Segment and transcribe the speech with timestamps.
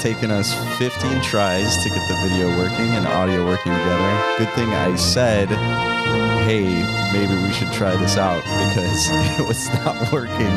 [0.00, 4.34] Taken us 15 tries to get the video working and audio working together.
[4.38, 5.50] Good thing I said,
[6.46, 6.64] hey,
[7.12, 9.08] maybe we should try this out because
[9.38, 10.56] it was not working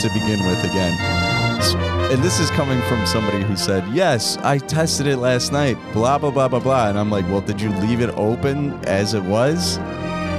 [0.00, 0.96] to begin with again.
[2.12, 6.16] And this is coming from somebody who said, yes, I tested it last night, blah,
[6.16, 6.88] blah, blah, blah, blah.
[6.88, 9.78] And I'm like, well, did you leave it open as it was?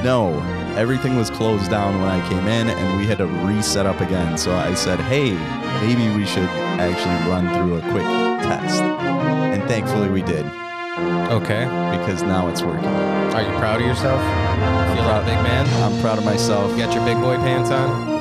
[0.01, 0.39] No,
[0.75, 4.37] everything was closed down when I came in and we had to reset up again.
[4.37, 5.33] So I said, hey,
[5.85, 8.03] maybe we should actually run through a quick
[8.43, 8.81] test.
[8.81, 10.45] And thankfully we did
[11.31, 11.65] Okay.
[11.97, 12.85] because now it's working.
[12.85, 14.21] Are you proud of yourself?
[14.95, 15.65] Feel like a big man?
[15.83, 16.71] I'm proud of myself.
[16.71, 18.14] You got your big boy pants on?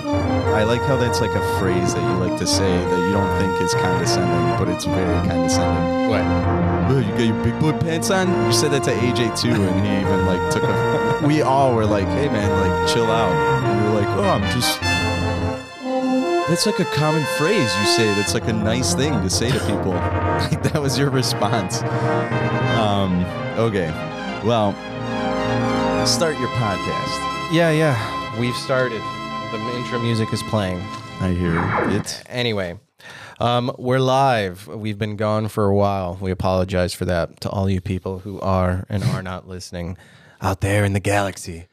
[0.55, 3.39] I like how that's like a phrase that you like to say that you don't
[3.41, 6.09] think is condescending, but it's very condescending.
[6.09, 6.21] What?
[6.23, 8.29] Oh, you got your big boy pants on?
[8.47, 11.21] You said that to AJ too, and he even like took a.
[11.27, 14.43] We all were like, "Hey man, like chill out." And we were like, "Oh, I'm
[14.53, 14.81] just."
[16.49, 18.07] That's like a common phrase you say.
[18.15, 19.93] That's like a nice thing to say to people.
[20.35, 21.83] Like that was your response.
[22.79, 23.25] Um.
[23.59, 23.91] Okay.
[24.45, 24.73] Well,
[26.07, 27.53] start your podcast.
[27.53, 28.39] Yeah, yeah.
[28.39, 29.01] We've started.
[29.55, 30.81] The intro music is playing.
[31.21, 31.57] I hear
[31.97, 32.25] it.
[32.27, 32.77] Anyway,
[33.39, 34.67] um, we're live.
[34.67, 36.19] We've been gone for a while.
[36.21, 39.97] We apologize for that to all you people who are and are not listening
[40.43, 41.69] out there in the galaxy.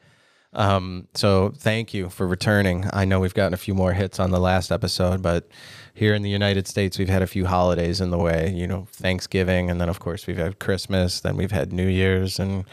[0.52, 2.86] Um, so thank you for returning.
[2.92, 5.48] I know we've gotten a few more hits on the last episode, but
[5.92, 8.52] here in the United States, we've had a few holidays in the way.
[8.54, 11.18] You know, Thanksgiving, and then of course we've had Christmas.
[11.18, 12.64] Then we've had New Year's and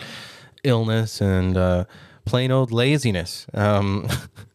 [0.64, 1.86] illness and uh,
[2.26, 3.48] plain old laziness.
[3.56, 4.08] Um,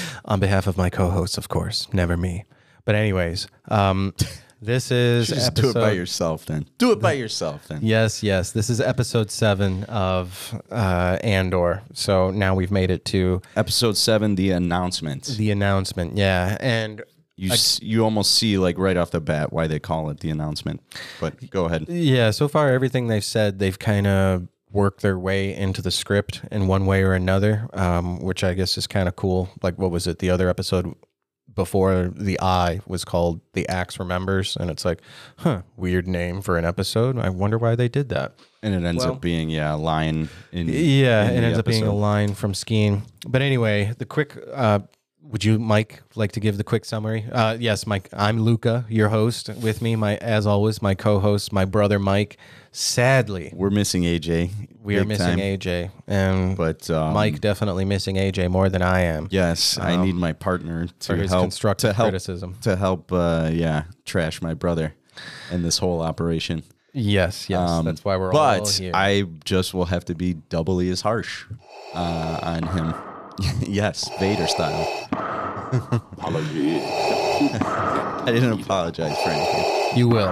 [0.24, 2.44] on behalf of my co-hosts, of course, never me.
[2.84, 4.14] But anyways, um,
[4.60, 5.72] this is Just episode.
[5.72, 6.66] do it by yourself then.
[6.78, 7.80] Do it by yourself then.
[7.82, 8.52] Yes, yes.
[8.52, 11.82] This is episode seven of uh, Andor.
[11.92, 15.26] So now we've made it to Episode seven, the announcement.
[15.38, 16.16] the announcement.
[16.16, 17.02] Yeah, and
[17.36, 17.50] You
[17.80, 20.80] you almost see like right off the bat why they call it the announcement.
[21.20, 21.86] But go ahead.
[21.88, 22.30] yeah.
[22.30, 26.66] So far, everything they've said, they've kind of worked their way into the script in
[26.66, 29.50] one way or another, um, which I guess is kind of cool.
[29.62, 30.18] Like, what was it?
[30.18, 30.94] The other episode
[31.54, 35.02] before the eye was called the axe remembers and it's like
[35.36, 39.04] huh weird name for an episode i wonder why they did that And it ends
[39.04, 41.92] Well- up being yeah a line in Yeah, in it the ends up being a
[41.92, 43.02] line from Skeen.
[43.28, 44.38] But anyway, the quick.
[44.54, 44.78] Uh,
[45.22, 47.24] would you, Mike, like to give the quick summary?
[47.30, 48.08] Uh, yes, Mike.
[48.12, 49.48] I'm Luca, your host.
[49.62, 52.36] With me, my as always, my co-host, my brother Mike.
[52.74, 54.50] Sadly, We're missing AJ.
[54.82, 59.00] we are missing time, AJ, and But um, Mike definitely missing AJ more than I
[59.00, 62.54] am Yes, I need my partner to help constructive to help criticism.
[62.62, 63.12] to help.
[63.12, 64.94] Uh, yeah, trash my brother
[65.50, 66.62] in this whole operation.
[66.94, 68.92] Yes, yes, Um, that's why we're all but here.
[68.94, 71.44] I just will have to be doubly as harsh
[71.94, 72.94] uh, on him.
[73.60, 75.08] yes, Vader style.
[78.24, 79.98] I didn't apologize for anything.
[79.98, 80.30] you will.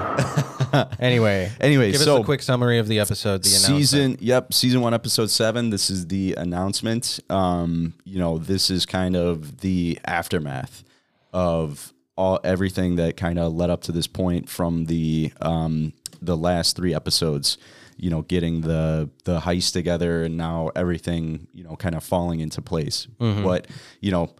[1.00, 3.42] anyway, Anyway, give so us a quick summary of the episode.
[3.42, 8.70] The season yep season one episode seven this is the announcement um you know this
[8.70, 10.84] is kind of the aftermath
[11.32, 16.36] of all everything that kind of led up to this point from the um the
[16.36, 17.58] last three episodes
[18.02, 22.40] you know getting the the heist together and now everything you know kind of falling
[22.40, 23.06] into place.
[23.18, 23.66] But
[24.00, 24.34] you know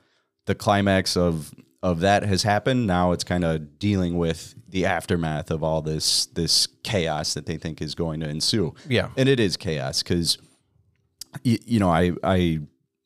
[0.47, 2.87] the climax of of that has happened.
[2.87, 7.57] Now it's kind of dealing with the aftermath of all this this chaos that they
[7.57, 8.75] think is going to ensue.
[8.89, 9.09] Yeah.
[9.17, 10.39] and it is chaos because
[11.45, 12.61] you, you know i i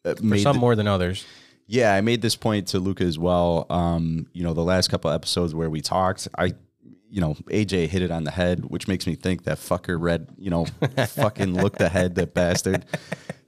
[0.04, 1.24] uh, For made some the- more than others.
[1.66, 5.10] yeah i made this point to luca as well um you know the last couple
[5.10, 6.28] episodes where we talked.
[6.38, 6.52] I
[7.14, 10.26] you know aj hit it on the head which makes me think that fucker read
[10.36, 10.66] you know
[11.06, 12.84] fucking looked ahead that bastard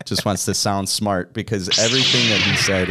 [0.05, 2.89] just wants to sound smart because everything that he said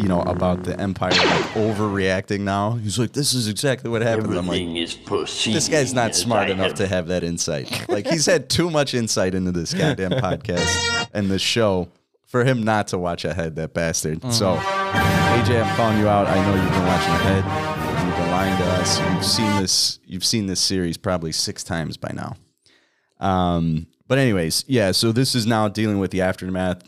[0.00, 4.34] you know about the empire like overreacting now he's like this is exactly what happened
[4.34, 5.54] i'm like is proceeding.
[5.54, 7.88] this guy's not smart I enough have to have that insight.
[7.88, 11.88] Like he's had too much insight into this goddamn podcast and the show
[12.26, 13.56] for him not to watch ahead.
[13.56, 14.22] That bastard.
[14.32, 15.42] So, mm.
[15.42, 16.26] AJ, I'm calling you out.
[16.26, 17.73] I know you've been watching ahead.
[18.48, 19.00] You've to us.
[19.00, 19.98] You've seen this.
[20.06, 22.36] You've seen this series probably six times by now.
[23.18, 24.92] Um, but anyways, yeah.
[24.92, 26.82] So this is now dealing with the aftermath.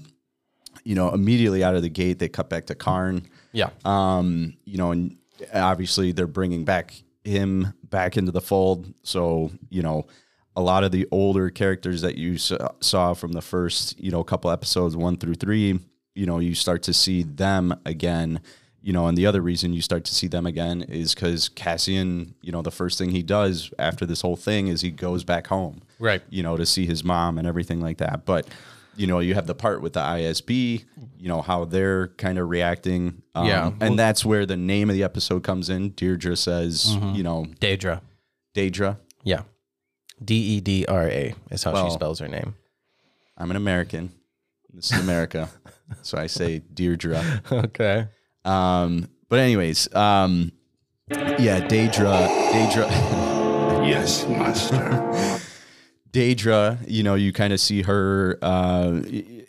[0.85, 3.71] You know, immediately out of the gate, they cut back to Karn Yeah.
[3.85, 5.17] um, you know, and
[5.53, 6.95] obviously they're bringing back
[7.25, 8.93] him back into the fold.
[9.03, 10.07] So you know,
[10.55, 14.23] a lot of the older characters that you saw, saw from the first you know
[14.23, 15.81] couple episodes one through three,
[16.15, 18.41] you know, you start to see them again.
[18.87, 22.35] You know, and the other reason you start to see them again is because Cassian,
[22.41, 25.49] you know, the first thing he does after this whole thing is he goes back
[25.49, 26.23] home, Right.
[26.31, 28.25] You know, to see his mom and everything like that.
[28.25, 28.47] But
[28.95, 30.85] you know, you have the part with the ISB,
[31.19, 33.23] you know, how they're kind of reacting.
[33.35, 33.73] Um, Yeah.
[33.81, 35.91] And that's where the name of the episode comes in.
[35.91, 37.15] Deirdre says, Mm-hmm.
[37.17, 38.01] you know, Daedra.
[38.55, 38.99] Daedra.
[39.25, 39.43] Yeah.
[40.25, 42.55] D E D R A is how Well- she spells her name.
[43.37, 44.13] I'm an American.
[44.73, 45.49] This is America,
[46.03, 47.43] so I say Deirdre.
[47.51, 48.07] okay.
[48.47, 50.53] Um, but anyways, um,
[51.11, 52.89] yeah, Daedra, Daedra,
[53.87, 54.79] Yes, master.
[56.13, 56.79] Daedra.
[56.89, 59.01] You know, you kind of see her uh,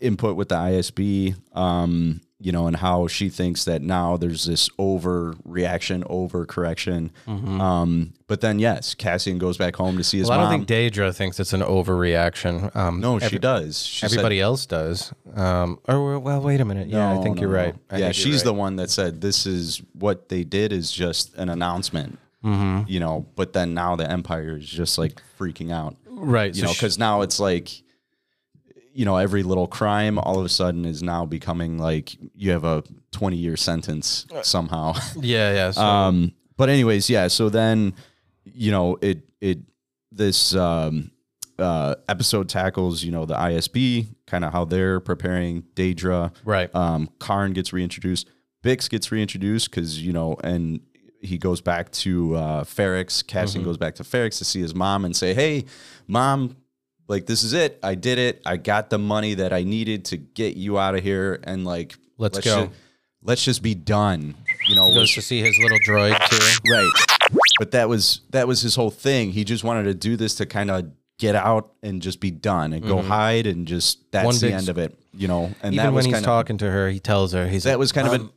[0.01, 1.35] input with the ISB.
[1.55, 7.09] Um, you know, and how she thinks that now there's this overreaction, overcorrection.
[7.27, 10.93] Um, but then yes, Cassian goes back home to see his Well, I don't think
[10.93, 12.75] Daedra thinks it's an overreaction.
[12.75, 13.83] Um, no, she every- does.
[13.85, 15.13] She said- Everybody else does.
[15.35, 16.87] Um, or well, wait a minute.
[16.89, 17.55] Yeah, I think no, you're no.
[17.57, 17.75] right.
[17.95, 22.19] Yeah, she's the one that said this is what they did is just an announcement.
[22.43, 22.83] Mm-hmm.
[22.89, 25.95] You know, but then now the empire is just like freaking out.
[26.07, 26.53] right.
[26.55, 27.69] You so know, because now it's like,
[28.97, 32.63] you know, every little crime all of a sudden is now becoming like you have
[32.63, 34.93] a twenty year sentence somehow.
[35.21, 35.71] yeah, yeah.
[35.71, 37.27] So, Um, but anyways, yeah.
[37.27, 37.93] So then,
[38.43, 39.59] you know, it it
[40.11, 41.11] this um,
[41.59, 46.33] uh, episode tackles you know the ISB kind of how they're preparing Daedra.
[46.43, 46.73] right.
[46.73, 48.27] Um, Karn gets reintroduced.
[48.63, 50.79] Bix gets reintroduced because you know, and
[51.21, 53.25] he goes back to uh, Ferrix.
[53.25, 53.69] Cassian Mm-hmm.
[53.69, 55.65] goes back to Ferrix to see his mom and say, "Hey,
[56.07, 56.55] mom."
[57.07, 57.79] Like this is it.
[57.83, 58.41] I did it.
[58.45, 61.95] I got the money that I needed to get you out of here, and like
[62.17, 62.65] Let's go.
[62.65, 62.71] ju-
[63.23, 64.35] let's just be done.
[64.67, 66.71] You know, Goes to see his little droid too.
[66.71, 66.91] Right.
[67.59, 69.31] But that was that was his whole thing.
[69.31, 72.73] He just wanted to do this to kind of get out and just be done
[72.73, 74.25] and go hide and just that's Mm-hmm.
[74.27, 75.45] One the big end of it, you know.
[75.63, 77.71] And Even that when he's kind of talking to her, he tells her he's That
[77.71, 78.31] like, was kind of a- "Mom,"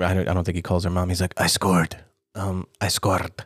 [0.00, 1.08] or I don't, I don't think he calls her mom.
[1.08, 1.96] He's like, I scored.
[2.34, 3.44] Um, I scored.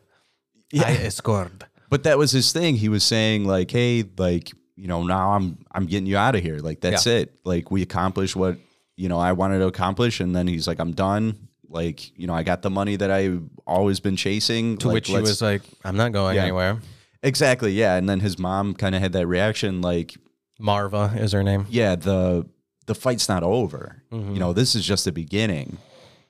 [0.72, 0.86] yeah.
[0.88, 1.66] I scored.
[1.88, 2.76] but that was his thing.
[2.76, 4.50] He was saying like, "Hey, like,
[4.80, 6.58] you know, now I'm I'm getting you out of here.
[6.58, 7.18] Like that's Yeah.
[7.20, 7.34] it.
[7.44, 8.56] Like we accomplished what,
[8.96, 12.34] you know, I wanted to accomplish and then he's like, "I'm done." Like, you know,
[12.34, 14.76] I got the money that I've always been chasing.
[14.78, 16.42] To like, which he was like, I'm not going Yeah.
[16.42, 16.78] anywhere.
[17.22, 17.94] Exactly, yeah.
[17.96, 20.16] And then his mom kind of had that reaction like,
[20.58, 21.66] Marva is her name.
[21.70, 22.46] yeah, the
[22.86, 24.02] the fight's not over.
[24.12, 24.34] Mhm.
[24.34, 25.78] You know, this is just the beginning.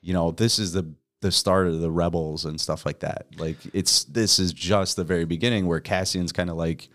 [0.03, 0.93] You know, this is the
[1.23, 3.27] the start of the rebels and stuff like that.
[3.39, 6.89] Like it's this is just the very beginning where Cassian's kind of like,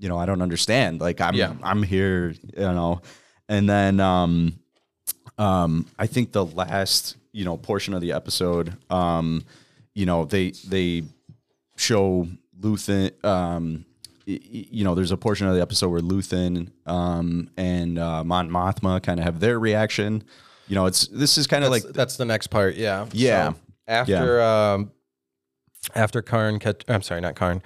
[0.00, 1.00] you know, I don't understand.
[1.00, 1.54] Like I'm Yeah.
[1.62, 3.02] I'm here, you know.
[3.48, 4.58] And then um
[5.38, 9.44] um I think the last, you know, portion of the episode, um,
[9.94, 11.04] you know, they they
[11.76, 12.26] show
[12.58, 13.84] Luthen um
[14.26, 19.02] you know, there's a portion of the episode where Luthen um, and uh, Mon Mothma
[19.02, 20.22] kind of have their reaction.
[20.68, 22.76] You know, it's this is kind of like that's the next part.
[22.76, 23.06] Yeah.
[23.12, 23.52] Yeah.
[23.52, 23.56] So
[23.88, 24.92] after um,
[25.94, 27.62] after Karn, catch, I'm sorry, not Karn.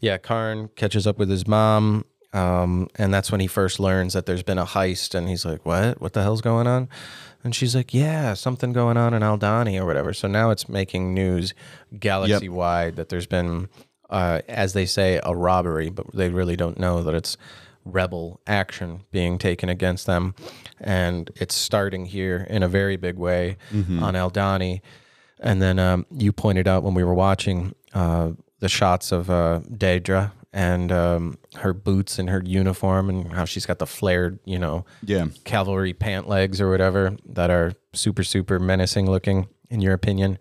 [0.00, 4.26] Yeah, Karn catches up with his mom, um, and that's when he first learns that
[4.26, 6.00] there's been a heist, and he's like, "What?
[6.00, 6.88] What the hell's going on?"
[7.42, 11.14] And she's like, "Yeah, something going on in Aldhani or whatever." So now it's making
[11.14, 11.54] news
[11.98, 13.68] galaxy wide that there's been,
[14.10, 17.36] uh, as they say, a robbery, but they really don't know that it's
[17.84, 20.34] rebel action being taken against them,
[20.80, 23.56] and it's starting here in a very big way
[24.02, 24.80] on Aldhani.
[25.40, 29.60] And then um, you pointed out when we were watching uh, the shots of uh,
[29.70, 34.58] Daedra and um, her boots and her uniform and how she's got the flared, you
[34.58, 39.92] know, yeah, cavalry pant legs or whatever that are super, super menacing looking, in your
[39.92, 40.38] opinion.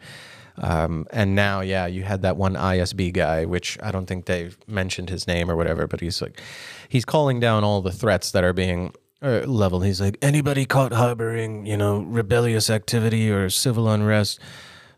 [0.59, 4.57] Um, and now, yeah, you had that one ISB guy, which I don't think they've
[4.67, 6.41] mentioned his name or whatever, but he's like,
[6.89, 9.85] he's calling down all the threats that are being uh, leveled.
[9.85, 14.39] He's like, anybody caught harboring, you know, rebellious activity or civil unrest,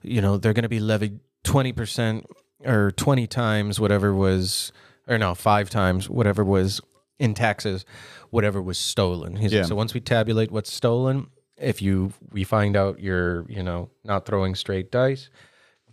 [0.01, 2.24] you know, they're going to be levied 20%
[2.66, 4.72] or 20 times whatever was,
[5.08, 6.82] or no, five times whatever was
[7.20, 7.86] in taxes,
[8.30, 9.36] whatever was stolen.
[9.36, 9.60] He's Yeah.
[9.62, 13.89] like, so once we tabulate what's stolen, if you we find out you're you know
[14.06, 15.30] not throwing straight dice,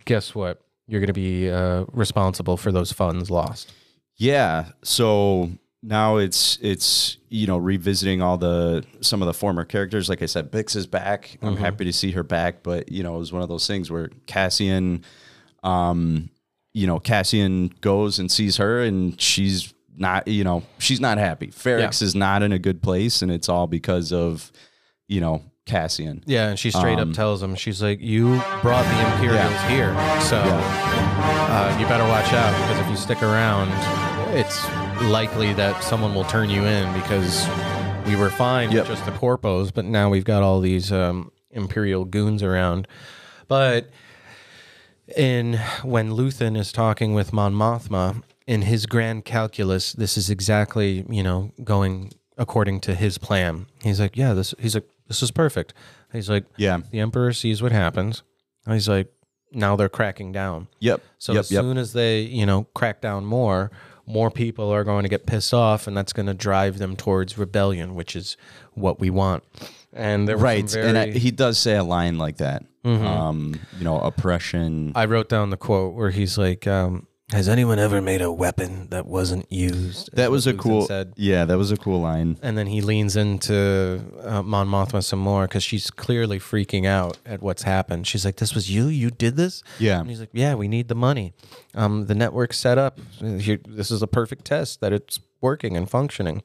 [0.05, 0.61] guess what?
[0.87, 3.73] You're going to be uh, responsible for those funds lost.
[4.15, 4.69] yeah.
[4.83, 5.51] So
[5.83, 10.07] now it's it's you know revisiting all the some of the former characters.
[10.07, 11.37] Like I said, Bix is back.
[11.41, 13.91] I'm happy to see her back, but you know it was one of those things
[13.91, 15.03] where Cassian,
[15.63, 16.29] um,
[16.77, 21.47] you know Cassian goes and sees her, and she's not you know she's not happy.
[21.47, 24.51] Ferrix is not in a good place, and it's all because of
[25.07, 26.23] you know Cassian.
[26.25, 29.91] Yeah, and she straight Um, up tells him, she's like, "You brought the Imperials here,
[30.21, 33.69] so uh, you better watch out because if you stick around,
[34.37, 34.63] it's
[35.03, 37.47] likely that someone will turn you in because
[38.05, 38.87] we were fine Yep.
[38.87, 42.87] with just the corpos, but now we've got all these um, Imperial goons around."
[43.47, 43.89] But
[45.15, 51.05] in when Luthen is talking with Mon Mothma in his grand calculus, this is exactly
[51.09, 53.65] you know going according to his plan.
[53.83, 54.53] He's like, yeah, this.
[54.59, 55.73] He's like, this is perfect.
[56.11, 56.79] He's like, Yeah.
[56.91, 58.23] the Emperor sees what happens.
[58.67, 59.11] He's like,
[59.51, 60.67] now they're cracking down.
[60.79, 61.01] Yep.
[61.17, 61.39] So yep.
[61.41, 61.61] as yep.
[61.61, 63.71] soon as they, you know, crack down more,
[64.05, 67.37] more people are going to get pissed off, and that's going to drive them towards
[67.37, 68.37] rebellion, which is
[68.73, 69.43] what we want.
[69.93, 70.69] And there right.
[70.69, 72.63] some and I, he does say a line like that.
[72.87, 74.91] Um, you know, oppression.
[74.95, 78.87] I wrote down the quote where he's like, um, "Has anyone ever made a weapon
[78.89, 80.85] that wasn't used?" That was a Luthen cool.
[80.87, 81.13] Said.
[81.17, 82.37] Yeah, that was a cool line.
[82.41, 87.17] And then he leans into uh, Mon Mothma some more because she's clearly freaking out
[87.25, 88.07] at what's happened.
[88.07, 88.87] She's like, "This was you?
[88.87, 89.99] You did this?" Yeah.
[89.99, 91.33] And he's like, "Yeah, we need the money.
[91.75, 92.99] Um, the network's set up.
[93.19, 96.41] Here- This is a perfect test that it's working and functioning."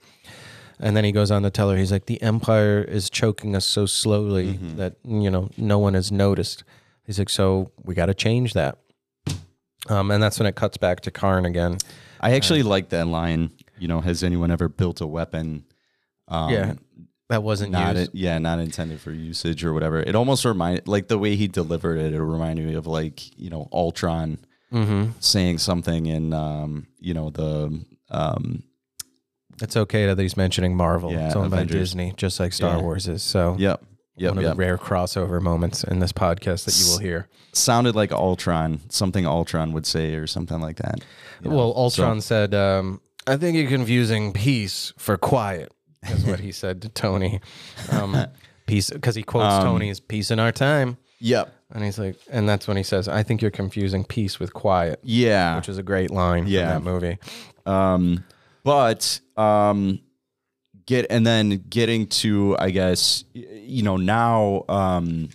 [0.82, 3.64] And then he goes on to tell her, he's like, "The Empire is choking us
[3.64, 4.76] so slowly Mm-hmm.
[4.76, 6.64] that you know no one has noticed."
[7.04, 8.78] He's like, "So we got to change that."
[9.88, 11.78] Um, and that's when it cuts back to Karn again.
[12.20, 13.50] I actually like that line.
[13.78, 15.64] You know, has anyone ever built a weapon?
[16.28, 16.74] Um, yeah,
[17.28, 18.10] that wasn't not used.
[18.14, 20.00] yeah, not intended for usage or whatever.
[20.00, 23.50] It almost reminded, like the way he delivered it, it reminded me of like you
[23.50, 24.38] know Ultron
[24.72, 25.12] mm-hmm.
[25.18, 28.62] saying something in um, you know the um,
[29.62, 31.12] It's okay that he's mentioning Marvel.
[31.12, 32.82] Yeah, it's owned by Disney, just like Star Yeah.
[32.82, 33.22] Wars is.
[33.22, 33.82] So yep,
[34.16, 34.52] yep, one of yep.
[34.54, 37.28] the rare crossover moments in this podcast that you will hear.
[37.52, 41.00] Sounded like Ultron, something Ultron would say or something like that.
[41.42, 41.56] you know?
[41.56, 45.72] Well, So- Ultron said, um, "I think you're confusing peace for quiet."
[46.08, 47.40] Is what he said to Tony.
[47.92, 48.16] Um,
[48.66, 52.16] peace, because he quotes Um, Tony as "peace in our time," yep, and he's like,
[52.30, 55.78] and that's when he says, "I think you're confusing peace with quiet," yeah, which is
[55.78, 56.74] a great line Yeah.
[56.74, 57.18] from that movie.
[57.66, 58.24] Um,
[58.64, 60.00] but um,
[60.86, 65.30] get and then getting to I guess you know now um,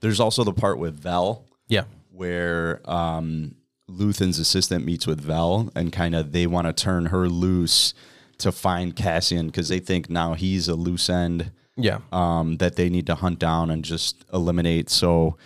[0.00, 3.56] there's also the part with Vel Yeah, where um,
[3.88, 7.94] Luthen's assistant meets with Vel and kind of they want to turn her loose
[8.38, 12.90] to find Cassian because they think now he's a loose end yeah, um, that they
[12.90, 14.90] need to hunt down and just eliminate.
[14.90, 15.36] So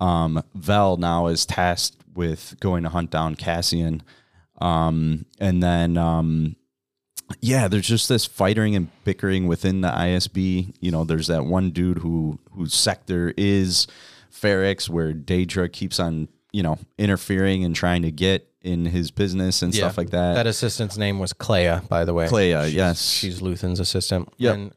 [0.00, 4.02] um, Vel now is tasked with going to hunt down Cassian.
[4.62, 6.56] Um, and then, um,
[7.40, 10.74] yeah, there's just this fighting and bickering within the ISB.
[10.80, 13.86] You know, there's that one dude who whose sector is
[14.32, 19.62] Ferrix, where Daedra keeps on, you know, interfering and trying to get in his business
[19.62, 19.80] and yeah.
[19.80, 20.34] stuff like that.
[20.34, 22.28] That assistant's name was Kleya, by the way.
[22.28, 23.02] Kleya, She's- yes.
[23.10, 24.28] she's Luthen's assistant.
[24.36, 24.54] Yep.
[24.54, 24.72] and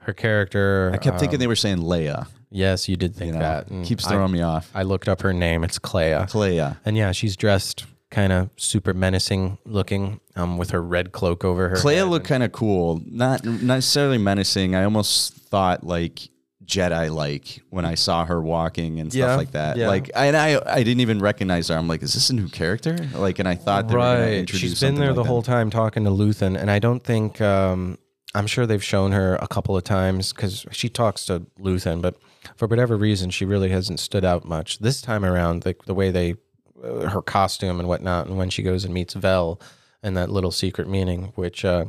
[0.00, 0.90] her character.
[0.92, 2.26] I kept thinking um, they were saying Leia.
[2.50, 3.68] Yes, you did think You know, that.
[3.68, 4.70] and keeps I- throwing me off.
[4.74, 5.64] I looked up her name.
[5.64, 6.28] It's Kleya.
[6.30, 6.76] Kleya.
[6.84, 11.68] And yeah, she's dressed kind of super menacing looking, um, with her red cloak over
[11.70, 11.76] her.
[11.76, 14.76] Kleya looked kind of cool, not necessarily menacing.
[14.76, 16.28] I almost thought like
[16.64, 19.76] Jedi like when I saw her walking and stuff Yeah, like that.
[19.76, 19.88] yeah.
[19.88, 21.74] Like, and I I didn't even recognize her.
[21.76, 22.96] I'm like, is this a new character?
[23.14, 24.34] Like, and I thought they were right.
[24.34, 25.28] introduce She's been there like the that.
[25.28, 27.40] whole time talking to Luthen, and I don't think.
[27.40, 27.98] Um,
[28.34, 32.14] I'm sure they've shown her a couple of times because she talks to Luthen, but
[32.56, 35.64] for whatever reason, she really hasn't stood out much this time around.
[35.64, 36.36] The the way they,
[36.82, 39.60] her costume and whatnot, and when she goes and meets Vel.
[40.04, 41.84] And that little secret meaning, which, uh,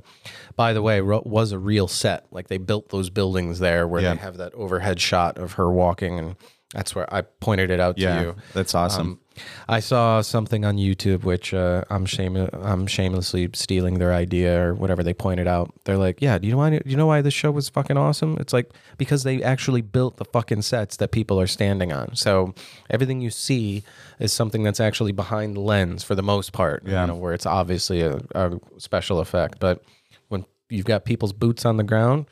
[0.56, 2.28] by the way, ro- was a real set.
[2.30, 4.14] Like they built those buildings there where Yeah.
[4.14, 6.36] they have that overhead shot of her walking, and
[6.76, 8.36] that's where I pointed it out Yeah, to you.
[8.54, 9.08] that's awesome.
[9.08, 9.20] Um,
[9.68, 14.74] I saw something on YouTube, which uh, I'm shame I'm shamelessly stealing their idea or
[14.74, 15.74] whatever they pointed out.
[15.86, 16.70] They're like, "Yeah, do you know why?
[16.72, 18.38] Do you know why this show was fucking awesome?
[18.40, 22.16] It's like because they actually built the fucking sets that people are standing on.
[22.16, 22.54] So
[22.90, 23.84] everything you see
[24.20, 26.84] is something that's actually behind the lens for the most part.
[26.86, 27.02] Yeah.
[27.02, 29.84] You know, where it's obviously a, a special effect, but
[30.30, 32.26] when you've got people's boots on the ground."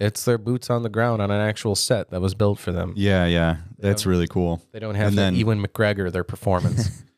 [0.00, 2.94] It's their boots on the ground on an actual set that was built for them.
[2.96, 4.60] yeah, yeah, that's really cool.
[4.72, 7.02] They don't have And the then- Ewan McGregor their performance.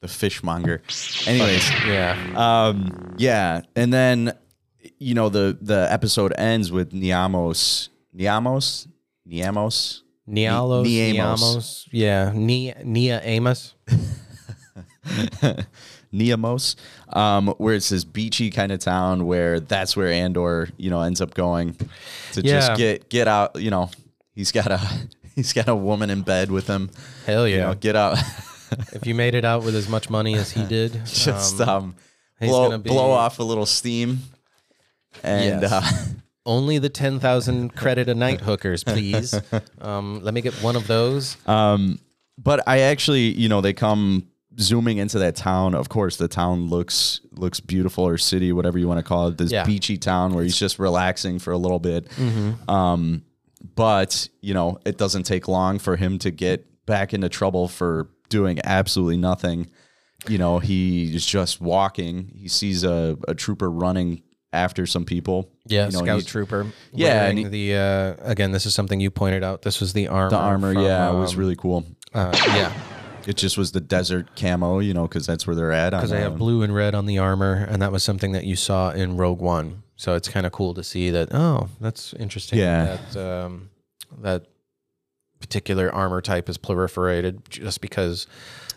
[0.00, 0.82] The fishmonger.
[1.26, 2.14] Anyways, yeah.
[2.36, 4.34] um, yeah, and then
[4.98, 8.86] you know the the episode ends with Niamos, Niamos,
[9.26, 10.02] Niamos.
[10.28, 11.40] Nialos, Niamos.
[11.40, 13.74] Niamos, yeah, Nia, Nia Amos.
[16.12, 16.76] Niamos,
[17.14, 21.20] um, where it's this beachy kind of town where that's where Andor, you know, ends
[21.20, 21.74] up going
[22.32, 22.60] to Yeah.
[22.60, 23.60] just get get out.
[23.60, 23.90] You know,
[24.34, 24.80] he's got a
[25.34, 26.90] he's got a woman in bed with him.
[27.26, 27.66] Hell You yeah!
[27.66, 28.18] know, get out,
[28.92, 31.94] if you made it out with as much money as he did, just um, um,
[32.40, 34.18] he's blow be- blow off a little steam,
[35.22, 35.72] and Yes.
[35.72, 36.06] uh,
[36.46, 39.34] only the ten thousand credit a night hookers, please.
[39.80, 41.36] Um, let me get one of those.
[41.46, 41.98] Um,
[42.36, 44.26] but I actually, you know, they come
[44.58, 45.74] zooming into that town.
[45.74, 49.38] Of course, the town looks looks beautiful or city, whatever you want to call it.
[49.38, 49.64] This Yeah.
[49.64, 52.06] beachy town where he's just relaxing for a little bit.
[52.68, 53.22] Um,
[53.74, 58.08] but you know, it doesn't take long for him to get back into trouble for
[58.28, 59.68] doing absolutely nothing.
[60.28, 62.30] You know, he's just walking.
[62.34, 65.50] He sees a, a trooper running after some people.
[65.66, 66.66] Yeah, you know, scout trooper.
[66.92, 68.52] Yeah, and he- the uh, again.
[68.52, 69.62] This is something you pointed out.
[69.62, 70.30] This was the armor.
[70.30, 71.84] The armor, from, yeah, it was um, really cool.
[72.14, 72.72] Uh, yeah,
[73.26, 75.90] It just was the desert camo, you know, because that's where they're at.
[75.90, 78.44] because they have uh, blue and red on the armor, and that was something that
[78.44, 79.82] you saw in Rogue One.
[79.96, 81.32] So it's kind of cool to see that.
[81.32, 82.58] Oh, that's interesting.
[82.58, 82.98] Yeah.
[83.12, 83.70] that um,
[84.20, 84.46] that
[85.40, 88.26] particular armor type is proliferated just because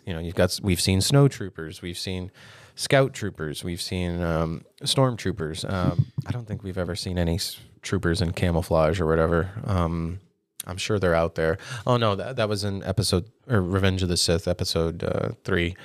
[0.06, 2.32] you know you've got we've seen snow troopers, we've seen
[2.76, 5.66] scout troopers, we've seen um, storm troopers.
[5.66, 7.40] Um, I don't think we've ever seen any
[7.82, 9.50] troopers in camouflage or whatever.
[9.66, 10.20] Um,
[10.68, 11.58] I'm sure they're out there.
[11.86, 15.76] Oh no, that that was in episode or Revenge of the Sith, episode uh, three,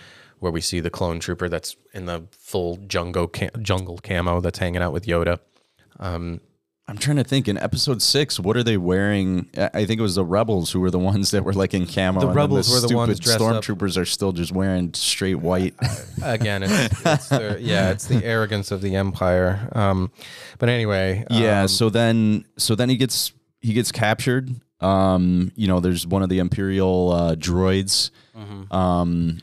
[0.40, 4.58] where we see the clone trooper that's in the full jungle cam- jungle camo that's
[4.58, 5.38] hanging out with Yoda.
[6.00, 6.40] Um,
[6.88, 7.46] I'm trying to think.
[7.46, 9.48] In episode six, what are they wearing?
[9.56, 12.20] I think it was the rebels who were the ones that were like in camo.
[12.20, 15.74] The rebels were the ones dressed up- Stormtroopers are still just wearing straight white.
[16.22, 19.68] again, it's, it's the, yeah, it's the arrogance of the empire.
[19.72, 20.10] Um,
[20.58, 21.62] but anyway, yeah.
[21.62, 24.50] um, so then, so then he gets he gets captured.
[24.82, 28.10] Um, you know, there's one of the Imperial uh, droids.
[28.36, 28.74] Mm-hmm.
[28.74, 29.38] Um,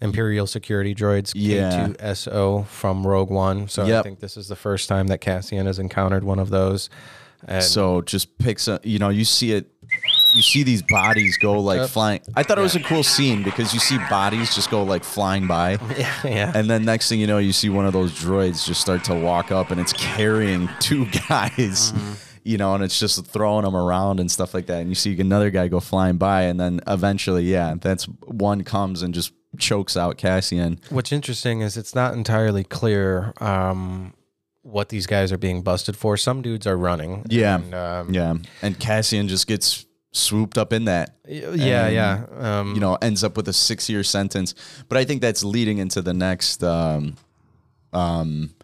[0.00, 1.88] Imperial security droids Yeah.
[1.88, 3.68] K2SO from Rogue One.
[3.68, 6.88] So I think this is the first time that Cassian has encountered one of those.
[7.46, 8.84] And so just picks up.
[8.84, 9.70] You know, you see it.
[10.34, 11.88] You see these bodies go like Yep.
[11.90, 12.20] flying.
[12.36, 15.46] I thought it was a cool scene because you see bodies just go like flying
[15.46, 15.72] by.
[15.96, 16.52] yeah, yeah.
[16.54, 19.14] And then next thing you know, you see one of those droids just start to
[19.14, 21.92] walk up and it's carrying two guys,
[22.48, 24.80] you know, and it's just throwing them around and stuff like that.
[24.80, 26.44] And you see another guy go flying by.
[26.44, 30.80] And then eventually, yeah, that's one comes and just chokes out Cassian.
[30.88, 34.14] What's interesting is it's not entirely clear um,
[34.62, 36.16] what these guys are being busted for.
[36.16, 37.26] Some dudes are running.
[37.28, 37.56] Yeah.
[37.56, 38.34] And, um, Yeah.
[38.62, 41.16] And Cassian just gets swooped up in that.
[41.28, 42.24] yeah, And, yeah.
[42.60, 44.54] Um, You know, ends up with a six year sentence.
[44.88, 46.64] But I think that's leading into the next.
[46.64, 47.16] Um,
[47.92, 48.54] um,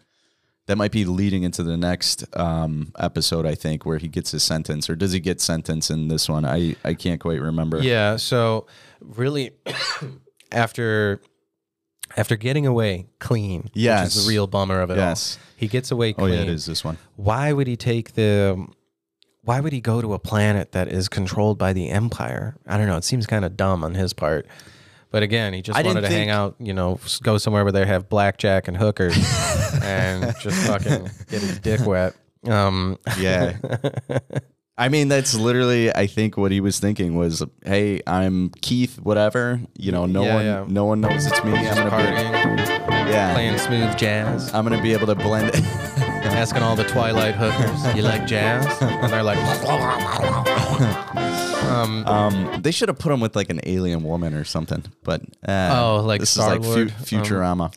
[0.67, 4.43] that might be leading into the next um, episode, I think, where he gets his
[4.43, 6.43] sentence, or does he get sentence in this one?
[6.45, 7.81] I, I can't quite remember.
[7.81, 8.15] Yeah.
[8.17, 8.65] So
[8.99, 9.51] really,
[10.51, 11.21] after
[12.17, 14.15] after getting away clean, which Yes.
[14.15, 15.37] is the real bummer of it Yes.
[15.37, 15.43] all.
[15.57, 16.33] He gets away Oh clean.
[16.33, 16.97] yeah, it is this one.
[17.15, 18.65] Why would he take the?
[19.41, 22.55] Why would he go to a planet that is controlled by the Empire?
[22.67, 22.97] I don't know.
[22.97, 24.47] It seems kind of dumb on his part.
[25.15, 27.85] But again, he just I wanted to hang out, you know, go somewhere where they
[27.85, 29.15] have blackjack and hookers,
[29.81, 32.15] and just fucking get his dick wet.
[32.45, 33.55] Um, Yeah.
[34.77, 39.61] I mean, that's literally, I think, what he was thinking was, "Hey, I'm Keith, whatever.
[39.77, 40.65] You know, no Yeah, one, yeah.
[40.67, 41.53] no one knows it's me.
[41.53, 44.53] I'm gonna partying, be, yeah, playing smooth jazz.
[44.53, 45.47] I'm gonna be able to blend.
[45.55, 45.61] It.
[46.25, 49.37] Asking all the Twi'lek hookers, "You like jazz?" And they're like,
[51.81, 54.83] um, um, they should have put him with like an alien woman or something.
[55.03, 56.91] But uh, Oh, like this is like Star-Lord?
[56.91, 57.71] fu- Futurama.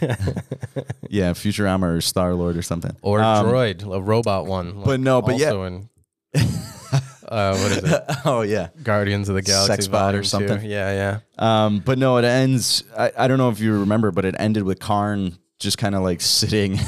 [1.08, 2.96] yeah, Futurama or Star Lord or something.
[3.02, 4.76] or Um, droid, a robot one.
[4.76, 5.52] like but no, but yeah.
[5.66, 5.88] in
[6.34, 8.02] uh, what is it?
[8.26, 8.68] oh yeah.
[8.82, 10.28] Guardians of the Galaxy Sex bot or Volume 2.
[10.28, 10.70] something.
[10.70, 10.92] Yeah,
[11.38, 11.64] yeah.
[11.66, 12.84] Um, but no, it ends.
[12.96, 16.02] I, I don't know if you remember, but it ended with Karn just kind of
[16.02, 16.78] like sitting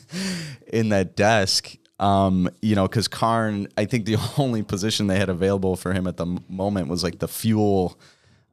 [0.72, 1.76] in that desk.
[2.00, 6.06] Um, you know, because Karn, I think the only position they had available for him
[6.06, 7.98] at the moment was like the fuel.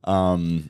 [0.03, 0.69] Um,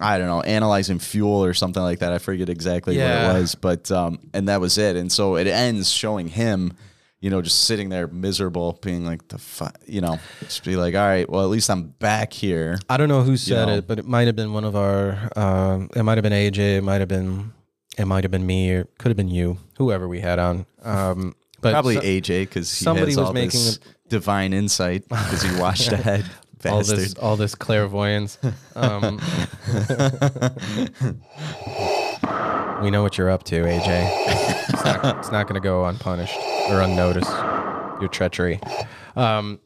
[0.00, 2.12] I don't know, analyzing fuel or something like that.
[2.12, 3.26] I forget exactly Yeah.
[3.28, 4.94] what it was, but um, and that was it.
[4.96, 6.72] And so it ends showing him,
[7.20, 10.94] you know, just sitting there miserable, being like the fu- you know, just be like,
[10.94, 12.78] all right, well, at least I'm back here.
[12.88, 13.74] I don't know who said know.
[13.78, 15.18] it, but it might have been one of our.
[15.34, 16.76] Um, it might have been AJ.
[16.78, 17.52] It might have been.
[17.98, 20.64] It might have been me, or could have been you, whoever we had on.
[20.84, 25.08] Um, but Probably so- AJ because he somebody has was all making this divine insight
[25.08, 26.24] because he watched ahead.
[26.66, 28.38] all this all this clairvoyance.
[28.74, 29.18] Um,
[32.82, 34.54] we know what you're up to, AJ.
[34.70, 36.36] It's not, not going to go unpunished
[36.68, 37.30] or unnoticed.
[38.00, 38.60] Your treachery.
[39.16, 39.60] Um,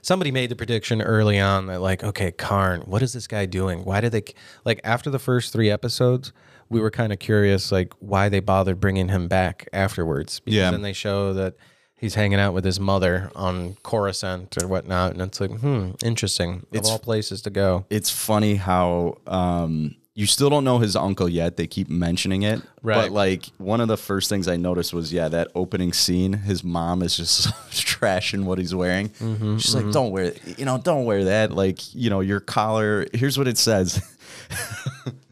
[0.00, 3.84] somebody made the prediction early on that like, okay, Karn, what is this guy doing?
[3.84, 4.22] Why did they
[4.64, 6.32] like after the first three episodes?
[6.68, 10.40] We were kind of curious, like why they bothered bringing him back afterwards.
[10.40, 10.70] Because Yeah.
[10.70, 11.54] then they show that
[11.96, 16.66] he's hanging out with his mother on Coruscant or whatnot, and it's like, hmm, interesting.
[16.72, 17.86] It's- of all places to go.
[17.90, 21.56] it's funny how um, you still don't know his uncle yet.
[21.56, 23.02] They keep mentioning it, Right.
[23.02, 26.32] But like one of the first things I noticed was yeah, that opening scene.
[26.34, 29.08] His mom is just trashing what he's wearing.
[29.10, 31.52] Mm-hmm, She's like, "Don't wear, you know, don't wear that.
[31.52, 33.06] Like, you know, your collar.
[33.12, 34.00] Here's what it says."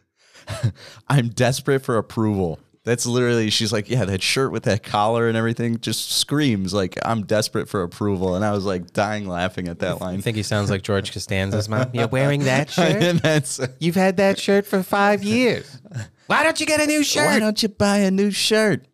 [1.09, 2.59] I'm desperate for approval.
[2.85, 6.99] That's literally, she's like, yeah, that shirt with that collar and everything just screams like,
[7.03, 8.37] I'm desperate for approval.
[8.37, 10.19] And I was like dying laughing at that line.
[10.19, 11.89] I think he sounds like George Costanza's mom.
[11.95, 13.23] You're wearing that shirt?
[13.23, 15.81] that's, You've had that shirt for five years.
[16.27, 17.27] Why don't you get a new shirt?
[17.27, 18.87] why don't you buy a new shirt?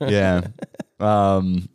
[0.00, 0.46] yeah.
[0.98, 1.68] Um,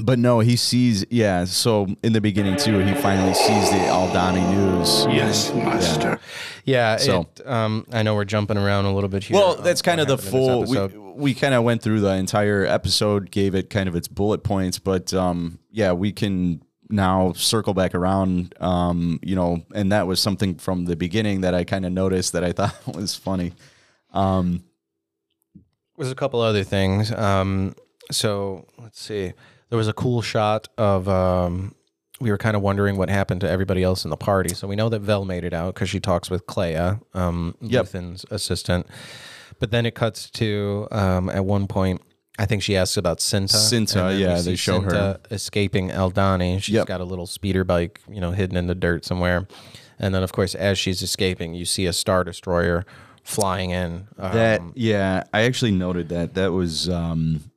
[0.00, 1.04] but no, he sees.
[1.10, 5.06] Yeah, so in the beginning too, he finally sees the Aldhani news.
[5.14, 6.18] Yes, master.
[6.64, 6.96] Yeah.
[6.96, 9.36] So- it, um, I know we're jumping around a little bit here.
[9.36, 10.64] Well, that's kind of the full.
[10.64, 14.42] We, we kind of went through the entire episode, gave it kind of its bullet
[14.42, 18.54] points, but um, yeah, we can now circle back around.
[18.60, 22.32] Um, you know, and that was something from the beginning that I kind of noticed
[22.32, 23.52] that I thought was funny.
[24.12, 24.64] Um,
[25.96, 27.12] There's a couple other things.
[27.12, 27.74] Um,
[28.10, 29.32] so let's see.
[29.68, 31.08] There was a cool shot of.
[31.08, 31.74] Um,
[32.20, 34.54] we were kind of wondering what happened to everybody else in the party.
[34.54, 37.86] So we know that Vel made it out because she talks with Kleya, um, Yep.
[37.86, 38.86] Luthen's assistant.
[39.58, 42.02] But then it cuts to um, at one point.
[42.38, 43.54] I think she asks about Cinta.
[43.56, 44.90] Cinta, and then we yeah, they show her.
[44.90, 46.62] Cinta escaping Aldhani.
[46.62, 46.86] She's Yep.
[46.88, 49.46] got a little speeder bike, you know, hidden in the dirt somewhere.
[49.98, 52.84] And then, of course, as she's escaping, you see a star destroyer
[53.22, 54.08] flying in.
[54.18, 56.34] Um, that yeah, I actually noted that.
[56.34, 57.49] That was um,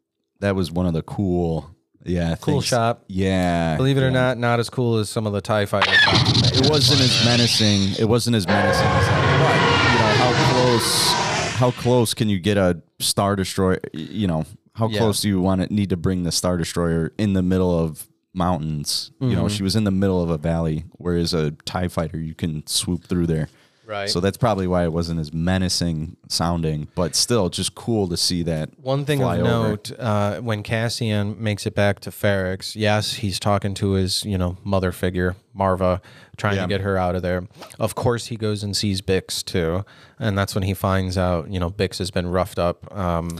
[0.43, 1.69] that was one of the cool.
[2.05, 2.65] Yeah, Cool things.
[2.65, 3.03] shot.
[3.07, 4.11] Yeah, Believe it or yeah.
[4.11, 5.89] not, not as cool as some of the Tie Fighter.
[5.89, 7.95] shots that they it wasn't as menacing.
[7.97, 9.39] It wasn't as menacing as that.
[9.39, 11.11] But you know how close,
[11.55, 13.79] how close can you get a star destroyer?
[13.93, 14.43] You know
[14.75, 14.99] how Yeah.
[14.99, 18.09] close do you want to need to bring the star destroyer in the middle of
[18.33, 19.11] mountains?
[19.21, 19.35] You Mm-hmm.
[19.37, 22.67] know she was in the middle of a valley, whereas a Tie fighter you can
[22.67, 23.47] swoop through there.
[23.85, 24.09] Right.
[24.09, 28.41] So that's probably why it wasn't as menacing sounding, but still just cool to see
[28.43, 28.69] that.
[28.79, 33.73] One thing of note: uh, when Cassian makes it back to Ferrix, yes, he's talking
[33.75, 36.01] to his, you know, mother figure Marva,
[36.37, 36.61] trying Yeah.
[36.63, 37.43] to get her out of there.
[37.77, 39.83] Of course, he goes and sees Bix too,
[40.17, 42.95] and that's when he finds out, you know, Bix has been roughed up.
[42.95, 43.39] Um,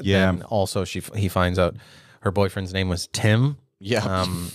[0.00, 0.30] Yeah.
[0.30, 1.74] And also, she he finds out
[2.20, 3.58] her boyfriend's name was Tim.
[3.80, 4.04] Yeah.
[4.04, 4.52] Um,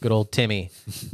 [0.00, 0.70] good old Timmy.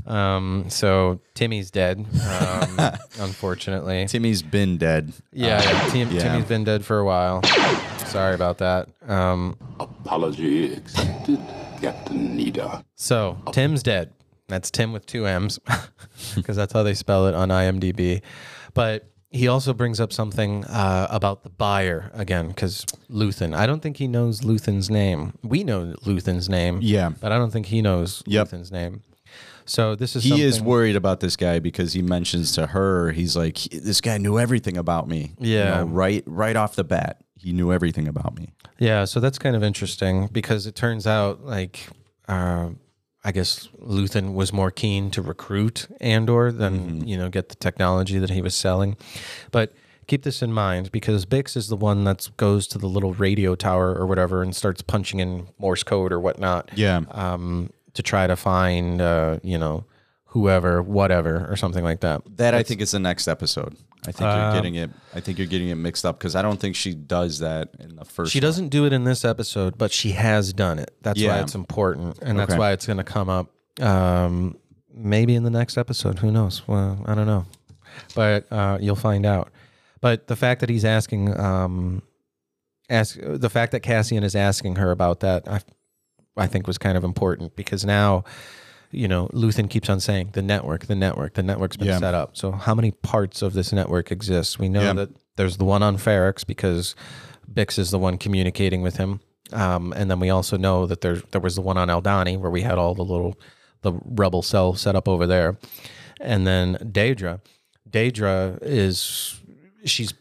[0.07, 2.79] Um, so Timmy's dead, um,
[3.21, 4.07] unfortunately.
[4.07, 5.13] Timmy's been dead.
[5.33, 6.21] Yeah, yeah, Tim, yeah.
[6.23, 7.43] Timmy's been dead for a while.
[8.07, 8.89] Sorry about that.
[9.07, 11.41] Um, Apology accepted,
[11.81, 12.85] Captain Needa.
[12.95, 14.13] so Tim's dead.
[14.49, 15.59] That's Tim with two M's,
[16.37, 18.23] because that's how they spell it on IMDb.
[18.75, 23.55] But he also brings up something uh, about the buyer again, because Luthen.
[23.55, 25.35] I don't think he knows Luthen's name.
[25.43, 26.79] We know Luthen's name.
[26.83, 27.11] Yeah.
[27.21, 28.49] but I don't think he knows Yep.
[28.49, 29.03] Luthen's name.
[29.69, 33.37] So this is he is worried about this guy because he mentions to her, he's
[33.37, 35.33] like, this guy knew everything about me.
[35.41, 35.79] You Yeah.
[35.81, 38.53] know, right, right off the bat, he knew everything about me.
[38.79, 41.89] Yeah, so that's kind of interesting because it turns out like
[42.29, 42.69] uh,
[43.27, 48.21] I guess Luthen was more keen to recruit Andor than you know get the technology
[48.21, 48.97] that he was selling.
[49.51, 49.75] But
[50.07, 53.57] keep this in mind because Bix is the one that goes to the little radio
[53.57, 56.71] tower or whatever and starts punching in Morse code or whatnot.
[56.77, 57.01] Yeah.
[57.11, 59.87] Um, to try to find uh, you know
[60.27, 62.23] whoever, whatever, or something like that.
[62.37, 63.77] That I think is the next episode.
[64.07, 64.91] I think Um, you're getting it.
[65.15, 67.97] I think you're getting it mixed up because I don't think she does that in
[67.97, 68.33] the first.
[68.33, 70.95] She doesn't do it in this episode, but she has done it.
[71.03, 72.59] That's why it's important, and that's Okay.
[72.59, 73.51] why it's going to come up.
[73.81, 74.57] Um,
[74.95, 76.19] maybe in the next episode.
[76.21, 76.63] Who knows?
[76.69, 77.47] Well, I don't know,
[78.15, 79.51] but uh, you'll find out.
[80.01, 82.03] But the fact that he's asking, um,
[82.89, 85.61] ask the fact that Cassian is asking her about that, I,
[86.37, 88.25] I think was kind of important because now,
[88.91, 91.99] you know, Luthen keeps on saying the network, the network, the network's been Yeah.
[91.99, 92.37] set up.
[92.37, 94.59] So how many parts of this network exists?
[94.59, 94.93] We know Yeah.
[94.95, 96.95] that there's the one on Ferrix because
[97.53, 99.21] Bix is the one communicating with him.
[99.53, 102.51] Um, and then we also know that there there was the one on Aldhani where
[102.51, 103.35] we had all the little
[103.83, 105.57] the rebel cell set up over there.
[106.21, 107.41] And then Daedra.
[107.89, 109.41] Daedra is
[109.85, 110.13] she's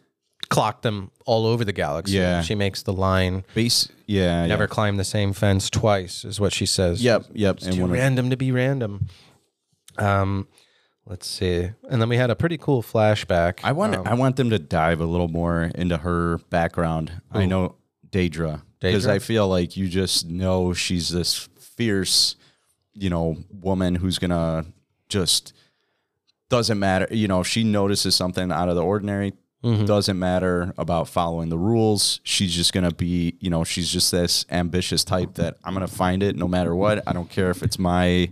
[0.50, 2.18] clocked them all over the galaxy.
[2.18, 2.42] Yeah.
[2.42, 3.90] She makes the line base.
[4.06, 4.46] Yeah.
[4.46, 4.68] never Yeah.
[4.68, 7.02] climb the same fence twice is what she says.
[7.04, 7.26] Yep.
[7.34, 7.58] Yep.
[7.58, 9.08] It's too one of- random to be random.
[9.98, 10.48] Um
[11.08, 11.70] let's see.
[11.90, 13.60] And then we had a pretty cool flashback.
[13.64, 13.96] I want.
[13.96, 17.22] um, I want them to dive a little more into her background.
[17.32, 17.76] I know
[18.10, 22.36] Daedra because I feel like you just know she's this fierce,
[22.94, 24.66] you know, woman who's gonna
[25.10, 25.54] just
[26.50, 27.08] doesn't matter.
[27.12, 29.34] You know, if she notices something out of the ordinary.
[29.66, 29.86] Mm-hmm.
[29.86, 32.20] Doesn't matter about following the rules.
[32.24, 36.22] She's just gonna be, you know, she's just this ambitious type that I'm gonna find
[36.22, 37.02] it no matter what.
[37.08, 38.30] I don't care if it's my,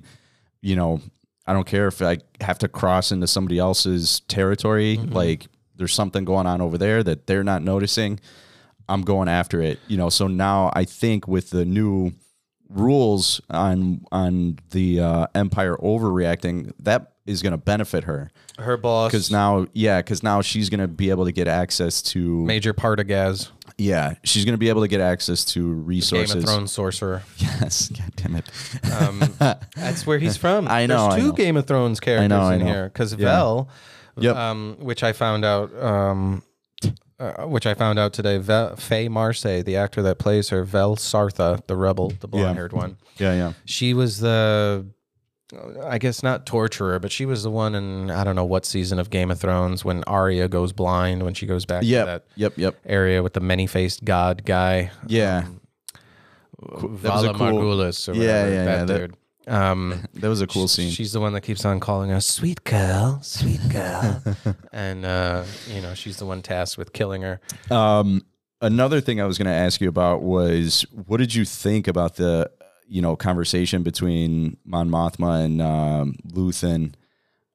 [0.62, 1.02] you know,
[1.48, 4.98] I don't care if I have to cross into somebody else's territory.
[4.98, 8.20] Like there's something going on over there that they're not noticing.
[8.88, 9.80] I'm going after it.
[9.88, 12.14] You know, so now I think with the new
[12.74, 19.12] rules on on the uh, Empire overreacting, that is going to benefit her her boss
[19.12, 22.74] because now, yeah, because now she's going to be able to get access to Major
[22.74, 26.12] Partagaz, yeah, she's going to be able to get access to resources.
[26.12, 26.44] Game resources.
[26.44, 27.24] of Thrones sorcerer.
[27.38, 28.50] Yes, God damn it.
[28.92, 30.68] Um, that's where he's from.
[30.68, 31.32] I know, There's I two know.
[31.34, 33.18] Game of Thrones characters know, I in here because Yeah.
[33.18, 33.70] Vel,
[34.18, 34.36] Yep.
[34.36, 36.44] um, which I found out um,
[37.20, 38.38] Uh, uh, which I found out today.
[38.38, 42.98] Ve- Faye Marsay, the actor that plays her, Vel Sartha, the rebel, the blonde-haired one.
[43.18, 43.54] Yeah, yeah.
[43.66, 44.86] She was the,
[45.56, 48.66] uh, I guess not torturer, but she was the one in I don't know what
[48.66, 52.26] season of Game of Thrones when Arya goes blind when she goes back to that
[52.36, 52.54] Yep.
[52.58, 52.76] Yep.
[52.86, 54.90] area with the many-faced god guy.
[55.06, 55.46] Yeah.
[55.48, 59.16] Um, Valar that was a cool- Morghulis or Yeah, whatever, yeah, that yeah, that- dude.
[59.48, 60.90] Um, That was a cool scene.
[60.92, 64.24] She's the one that keeps on calling us sweet girl, sweet girl,
[64.72, 67.42] and uh, you know she's the one tasked with killing her.
[67.70, 68.22] Um,
[68.62, 72.16] another thing I was going to ask you about was what did you think about
[72.16, 72.50] the
[72.88, 76.94] you know conversation between Mon Mothma and um, Luthen?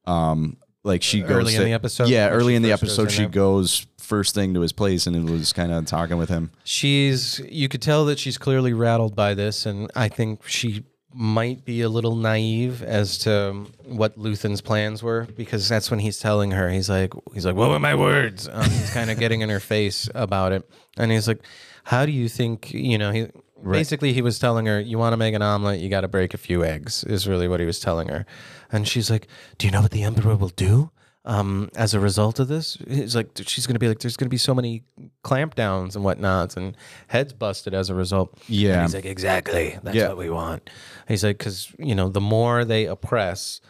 [0.04, 2.08] Um, like she goes Early in the episode?
[2.08, 3.28] Yeah, early in the goes episode, in she there?
[3.28, 6.50] goes first thing to his place and it was kind of talking with him.
[6.64, 10.84] She's you could tell that she's clearly rattled by this, and I think she
[11.20, 16.20] might be a little naive as to what Luthen's plans were because that's when he's
[16.20, 16.70] telling her.
[16.70, 18.48] He's like he's like what were my words?
[18.48, 20.70] Um, he's kind of getting in her face about it.
[20.96, 21.40] And he's like
[21.82, 23.26] how do you think you know he
[23.68, 26.34] basically he was telling her you want to make an omelet you got to break
[26.34, 28.24] a few eggs is really what he was telling her.
[28.70, 29.26] And she's like
[29.58, 30.92] do you know what the emperor will do
[31.28, 34.26] um, as a result of this, he's like, she's going to be like, there's going
[34.26, 34.82] to be so many
[35.22, 36.74] clampdowns and whatnots and
[37.08, 38.36] heads busted as a result.
[38.48, 38.72] Yeah.
[38.74, 39.78] And he's like, exactly.
[39.82, 40.08] That's Yeah.
[40.08, 40.70] what we want.
[41.06, 43.60] He's like, because, you know, the more they oppress,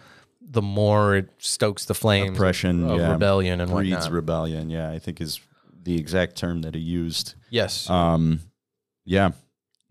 [0.40, 3.10] the more it stokes the flames of- Oppression, of, yeah.
[3.12, 4.12] rebellion and Breeds whatnot.
[4.12, 4.70] rebellion.
[4.70, 5.40] Yeah, I think is
[5.82, 7.34] the exact term that he used.
[7.50, 7.90] yes.
[7.90, 8.40] Um,
[9.04, 9.30] yeah,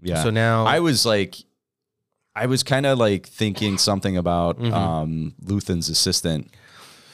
[0.02, 0.24] yeah.
[0.24, 1.36] So now, I was like,
[2.36, 4.72] I was kind of like thinking something about Mhm.
[4.74, 6.52] um, Luthen's assistant,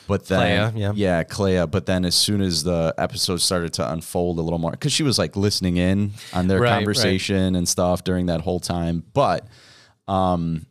[0.07, 1.23] but then Kleya, yeah.
[1.23, 1.69] Kleya.
[1.69, 5.03] But then as soon as the episode started to unfold a little more, because she
[5.03, 6.75] was like listening in on their Right, right.
[6.77, 9.47] conversation and stuff during that whole time, but
[10.07, 10.65] um,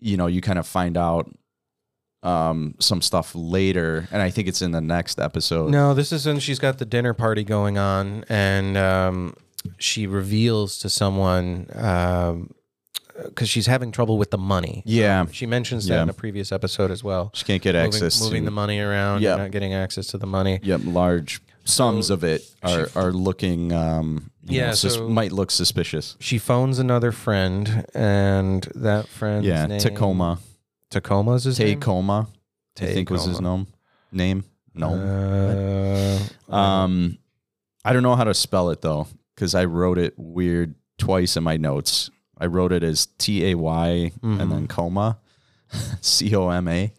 [0.00, 1.30] you know, you kind of find out
[2.22, 6.24] um some stuff later and i think it's in the next episode No, this is
[6.24, 9.34] when she's got the dinner party going on, and um,
[9.76, 11.66] she reveals to someone
[13.24, 14.82] because she's having trouble with the money.
[14.86, 15.26] Yeah.
[15.30, 16.02] she mentions that Yeah.
[16.02, 17.30] in a previous episode as well.
[17.34, 19.36] she can't get Moving, access moving to the money around, Yeah.
[19.36, 20.60] not getting access to the money.
[20.62, 25.50] Yep, large sums of it are, are looking um Yeah, know, sus- so- might look
[25.50, 26.16] suspicious.
[26.20, 30.38] She phones another friend, and that friend's Yeah, name Tacoma.
[30.90, 31.80] Tacoma's is his name.
[31.80, 32.28] Tacoma,
[32.80, 33.66] I think was his name.
[34.12, 34.44] Name?
[34.74, 34.90] No.
[36.50, 37.18] Uh, um
[37.84, 41.44] I don't know how to spell it though cuz I wrote it weird twice in
[41.44, 42.10] my notes.
[42.38, 44.40] I wrote it as T A Y Mm-hmm.
[44.40, 45.18] and then coma.
[46.00, 46.92] C O M A.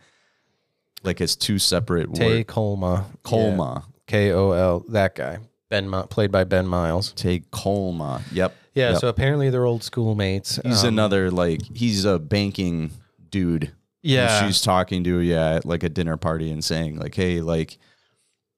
[1.04, 2.20] Like it's two separate words.
[2.20, 3.06] Tacoma.
[3.24, 3.56] Kolma.
[3.58, 3.84] Kolma.
[4.08, 4.86] K O L.
[4.90, 5.40] That guy.
[5.70, 7.12] Ben, Mi- played by Ben Miles.
[7.14, 8.22] Tay Kolma.
[8.32, 8.56] Yep.
[8.74, 8.92] Yeah.
[8.92, 9.00] Yep.
[9.02, 10.60] So apparently they're old schoolmates.
[10.64, 12.92] He's Um, another like he's a banking
[13.30, 13.66] dude.
[13.66, 13.72] who
[14.02, 14.46] Yeah.
[14.46, 17.78] she's talking to yeah at like a dinner party and saying like, hey, like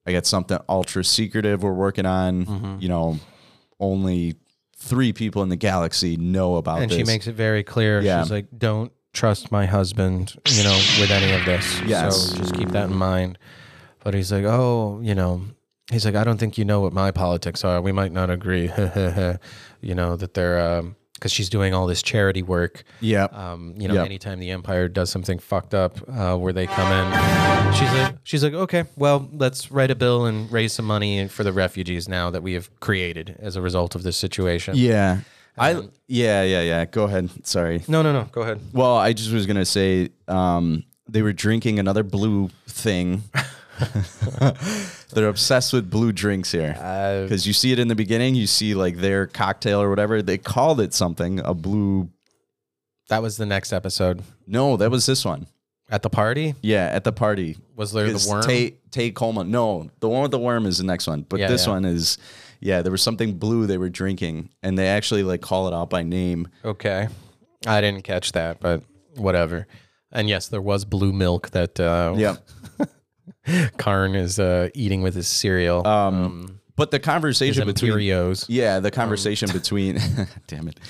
[0.06, 2.46] I got something ultra secretive we're working on.
[2.46, 2.76] Mm-hmm.
[2.80, 3.18] You know,
[3.78, 4.36] only
[4.78, 6.96] three people in the galaxy know about and this.
[6.98, 8.00] she makes it very clear.
[8.00, 8.22] Yeah.
[8.22, 11.80] She's like, "Don't trust my husband," you know, with any of this.
[11.82, 12.30] Yes.
[12.30, 13.38] So just keep that in mind.
[14.04, 15.42] But he's like, "Oh, you know."
[15.90, 17.80] He's like, I don't think you know what my politics are.
[17.80, 18.64] We might not agree.
[19.80, 20.82] you know that they're
[21.14, 22.84] because she's doing all this charity work.
[23.00, 23.24] yeah.
[23.24, 24.04] Um, you know, Yep.
[24.06, 27.87] anytime the Empire does something fucked up, uh, where they come in, she's
[28.22, 32.08] she's like, okay, well, let's write a bill and raise some money for the refugees
[32.08, 34.74] now that we have created as a result of this situation.
[34.76, 35.20] yeah.
[35.60, 36.84] I Um, yeah, yeah, yeah.
[36.84, 37.30] Go ahead.
[37.44, 37.82] Sorry.
[37.88, 38.28] No, no, no.
[38.30, 38.60] Go ahead.
[38.72, 43.24] Well, I just was gonna say um, they were drinking another blue thing.
[45.12, 46.74] They're obsessed with blue drinks here
[47.24, 48.34] because you see it in the beginning.
[48.34, 50.22] You see like their cocktail or whatever.
[50.22, 52.08] They called it something a blue.
[53.08, 55.46] that was the next episode No, that was this one.
[55.88, 56.54] At the party.
[56.62, 57.56] Yeah, at the party.
[57.76, 58.42] Was there the worm?
[58.42, 59.50] Tate Tate Coleman.
[59.50, 61.22] No, the one with the worm is the next one.
[61.22, 61.72] But Yeah, this yeah.
[61.72, 62.18] one is,
[62.60, 65.90] yeah, there was something blue they were drinking, and they actually like call it out
[65.90, 66.48] by name.
[66.64, 67.08] Okay,
[67.66, 68.82] I didn't catch that, but
[69.16, 69.66] whatever.
[70.12, 72.36] And yes, there was blue milk that uh, Yeah.
[73.78, 75.86] Karn is uh, eating with his cereal.
[75.86, 78.46] Um, but the his conversation between Imperios.
[78.48, 79.98] Yeah, the conversation between
[80.46, 80.80] damn it.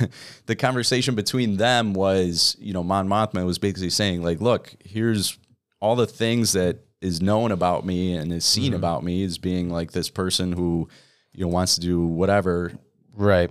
[0.46, 5.38] the conversation between them was, you know, Mon Mothma was basically saying, like, look, here's
[5.80, 9.70] all the things that is known about me and is seen about me as being
[9.70, 10.88] like this person who,
[11.32, 12.72] you know, wants to do whatever.
[13.14, 13.50] Right.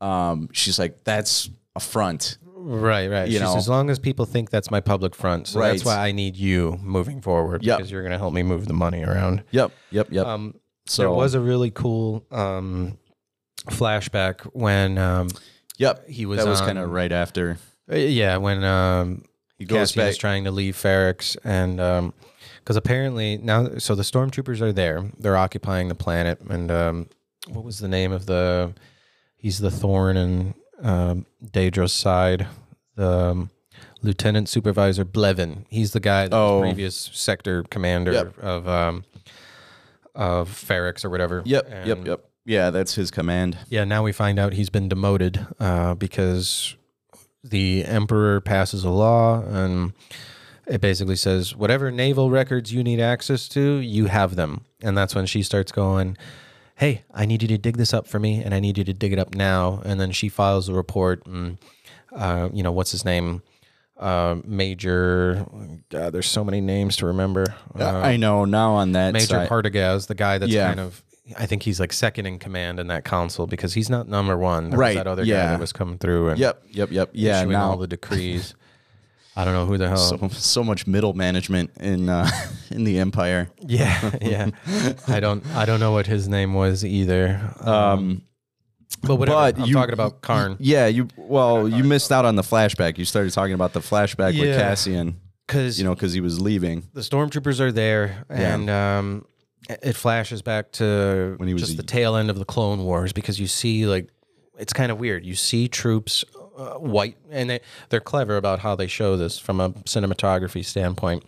[0.00, 2.36] Um, she's like, that's a front.
[2.62, 3.28] Right, right.
[3.28, 3.56] You know.
[3.56, 6.78] as long as people think that's my public front, so that's why I need you
[6.82, 7.78] moving forward Yep.
[7.78, 9.44] because you're going to help me move the money around.
[9.50, 10.26] Yep, yep, yep.
[10.26, 10.59] Um,
[10.90, 12.98] so there was a really cool um,
[13.66, 15.28] flashback when, um,
[15.78, 16.08] yep.
[16.08, 17.58] he was that was kind of right after
[17.90, 19.24] uh, yeah, when um,
[19.58, 20.10] he goes back.
[20.10, 22.14] is trying to leave Ferrix, and um,
[22.58, 25.04] because apparently now, so the stormtroopers are there.
[25.18, 27.08] They're occupying the planet, and um,
[27.48, 28.72] what was the name of the?
[29.36, 32.46] He's the thorn and um, Daedra's side.
[32.96, 33.50] The um,
[34.02, 35.64] Lieutenant Supervisor Blevin.
[35.68, 36.60] He's the guy that Oh.
[36.60, 38.38] was previous sector commander Yep.
[38.38, 39.04] of um,
[40.14, 41.42] of Ferrix or whatever.
[41.44, 42.30] Yep, yep, yep.
[42.44, 43.58] Yeah, that's his command.
[43.68, 46.76] Yeah, now we find out he's been demoted uh, because
[47.44, 49.92] the emperor passes a law and
[50.66, 54.64] it basically says whatever naval records you need access to, you have them.
[54.82, 56.16] And that's when she starts going,
[56.76, 58.94] "Hey, I need you to dig this up for me, and I need you to
[58.94, 61.58] dig it up now." And then she files a report, and
[62.12, 63.42] uh, you know what's his name,
[64.00, 65.46] uh, Major.
[65.90, 67.44] God, there's so many names to remember.
[67.78, 70.66] Uh, I know now on that Major side- Partagaz, the guy that's Yeah.
[70.68, 71.02] kind of,
[71.38, 74.70] I think he's like second in command in that council because he's not number one.
[74.70, 75.46] There Right, that other guy yeah.
[75.52, 77.10] that was coming through and Yep, yep, yep.
[77.12, 78.54] Yeah, issuing now all the decrees.
[79.36, 79.96] I don't know who the hell.
[79.96, 82.28] so, so much middle management in uh,
[82.70, 83.48] in the empire.
[83.60, 84.50] yeah, yeah.
[85.08, 87.40] I don't, I don't know what his name was either.
[87.60, 88.22] Um,
[89.02, 89.36] but whatever.
[89.52, 92.98] but I'm you- talking about Karn Yeah, you well, you missed out on the flashback.
[92.98, 94.56] You started talking about the flashback with Yeah.
[94.58, 96.88] Cassian, because you know, because he was leaving.
[96.92, 98.54] the stormtroopers are there Yeah.
[98.54, 99.24] and um,
[99.68, 102.84] it flashes back to When he was just a- the tail end of the clone
[102.84, 104.08] wars because you see like
[104.58, 106.24] it's kind of weird you see troops
[106.58, 111.24] uh, white and they, they're clever about how they show this from a cinematography standpoint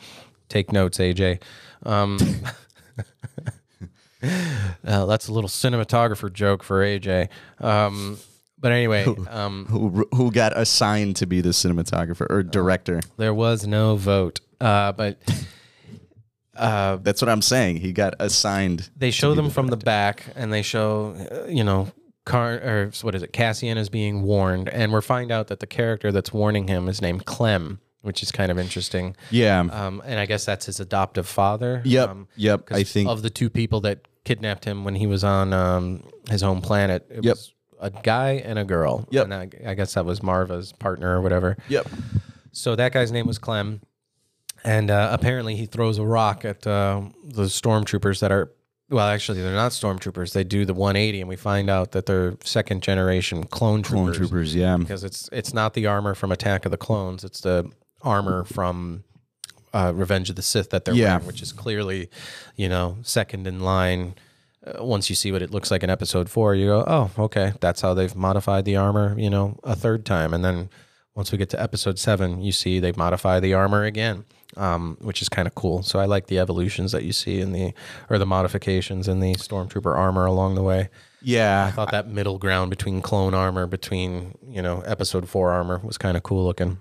[0.48, 1.40] take notes aj
[1.84, 2.18] um,
[4.86, 7.28] uh, that's a little cinematographer joke for aj
[7.60, 8.18] um,
[8.58, 13.00] but anyway um, Who who got assigned to be the cinematographer or director?
[13.16, 15.18] there was no vote uh, but
[16.56, 17.78] uh, That's what I'm saying.
[17.78, 18.90] He got assigned.
[18.96, 21.88] they show them from the back and they show uh, you know
[22.24, 25.66] Car or what is it Cassian is being warned and we find out that the
[25.66, 29.60] character that's warning him is named Clem which is kind of interesting Yeah.
[29.60, 32.10] um, and I guess that's his adoptive father yep.
[32.10, 32.68] um, yep.
[32.70, 33.08] I think.
[33.08, 37.06] of the two people that kidnapped him when he was on um, his home planet
[37.10, 37.34] it Yep.
[37.36, 39.24] was a guy and a girl Yep.
[39.24, 41.86] and I, I guess that was Marva's partner or whatever yep.
[42.52, 43.80] so that guy's name was Clem,
[44.64, 48.52] and uh, apparently he throws a rock at uh, the stormtroopers that are.
[48.90, 50.34] Well, actually, they're not stormtroopers.
[50.34, 54.18] They do the 180, and we find out that they're second generation clone troopers.
[54.18, 54.54] Clone troopers.
[54.54, 54.76] Yeah.
[54.76, 57.24] because it's it's not the armor from Attack of the Clones.
[57.24, 57.70] It's the
[58.02, 59.02] armor from
[59.72, 61.12] uh, Revenge of the Sith that they're Yeah.
[61.14, 62.08] wearing, which is clearly,
[62.56, 64.14] you know, second in line.
[64.66, 67.52] Uh, once you see what it looks like in Episode Four, you go, "Oh, okay,
[67.60, 70.68] that's how they've modified the armor." You know, a third time, and then
[71.14, 74.24] once we get to Episode Seven, you see they modify the armor again,
[74.56, 75.82] um, which is kind of cool.
[75.82, 77.72] So I like the evolutions that you see in the
[78.08, 80.90] or the modifications in the Stormtrooper armor along the way.
[81.24, 81.66] Yeah.
[81.66, 85.98] I thought that middle ground between clone armor, between you know episode four armor, was
[85.98, 86.78] kind of cool looking.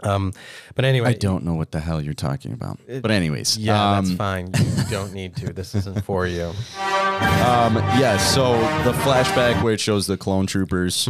[0.00, 0.32] Um,
[0.74, 2.80] but anyway, I don't know what the hell you're talking about.
[2.86, 4.46] But anyways, Yeah, um, that's fine.
[4.46, 5.52] You don't need to.
[5.52, 6.52] This isn't for you.
[6.78, 8.16] Um, yeah.
[8.16, 8.52] So
[8.84, 11.08] the flashback where it shows the clone troopers.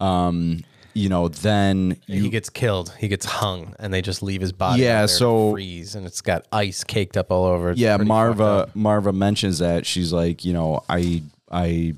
[0.00, 0.64] Um,
[0.96, 2.94] you know, then you he gets killed.
[2.98, 4.82] He gets hung, and they just leave his body.
[4.82, 7.70] Yeah, out there to so- freeze, and it's got ice caked up all over.
[7.70, 11.94] It's yeah marva marva mentions that she's like you know I I,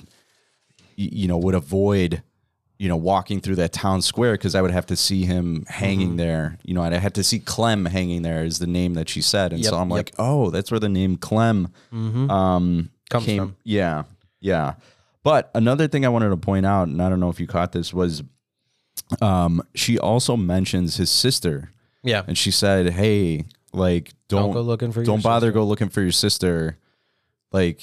[0.97, 2.23] you know would avoid
[2.79, 6.09] you know walking through that town square because i would have to see him hanging
[6.09, 6.17] Mm-hmm.
[6.19, 9.23] there you know i'd have to see clem hanging there is the name that she
[9.23, 9.97] said and so i'm yep.
[9.97, 13.57] like oh that's where the name clem um Comes came from.
[13.65, 14.03] yeah
[14.41, 14.75] yeah
[15.23, 17.73] but another thing i wanted to point out and i don't know if you caught
[17.73, 18.23] this was
[19.23, 21.71] um she also mentions his sister
[22.03, 25.03] Yeah, and she said hey like don't, don't go looking for.
[25.05, 25.53] don't bother sister.
[25.61, 26.77] go looking for your sister
[27.53, 27.81] like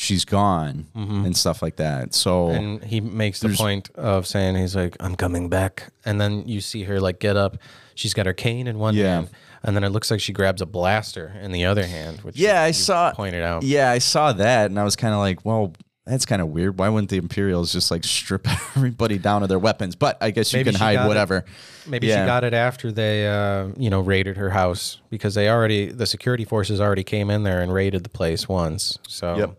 [0.00, 1.26] she's gone Mhm.
[1.26, 5.16] and stuff like that so And he makes the point of saying he's like, "I'm
[5.16, 7.58] coming back," and then you see her like get up.
[7.96, 9.14] She's got her cane in one Yeah.
[9.16, 9.30] hand,
[9.64, 12.20] and then it looks like she grabs a blaster in the other hand.
[12.20, 13.64] Which Yeah, you- I you saw- pointed out.
[13.64, 15.72] yeah i saw that and i was kind of like well
[16.06, 19.58] that's kind of weird why wouldn't the imperials just like strip everybody down of their
[19.58, 21.08] weapons but i guess you Maybe can hide it.
[21.08, 21.44] whatever
[21.88, 22.22] Maybe Yeah.
[22.22, 26.06] she got it after they, uh, you know, raided her house because they already the
[26.06, 28.98] security forces already came in there and raided the place once.
[29.08, 29.50] So Yep.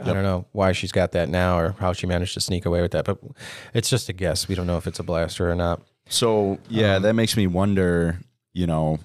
[0.00, 2.82] I don't know why she's got that now or how she managed to sneak away
[2.82, 3.18] with that, but
[3.74, 4.46] it's just a guess.
[4.48, 5.80] We don't know if it's a blaster or not.
[6.08, 8.18] so yeah Um, that makes me wonder
[8.54, 8.98] you know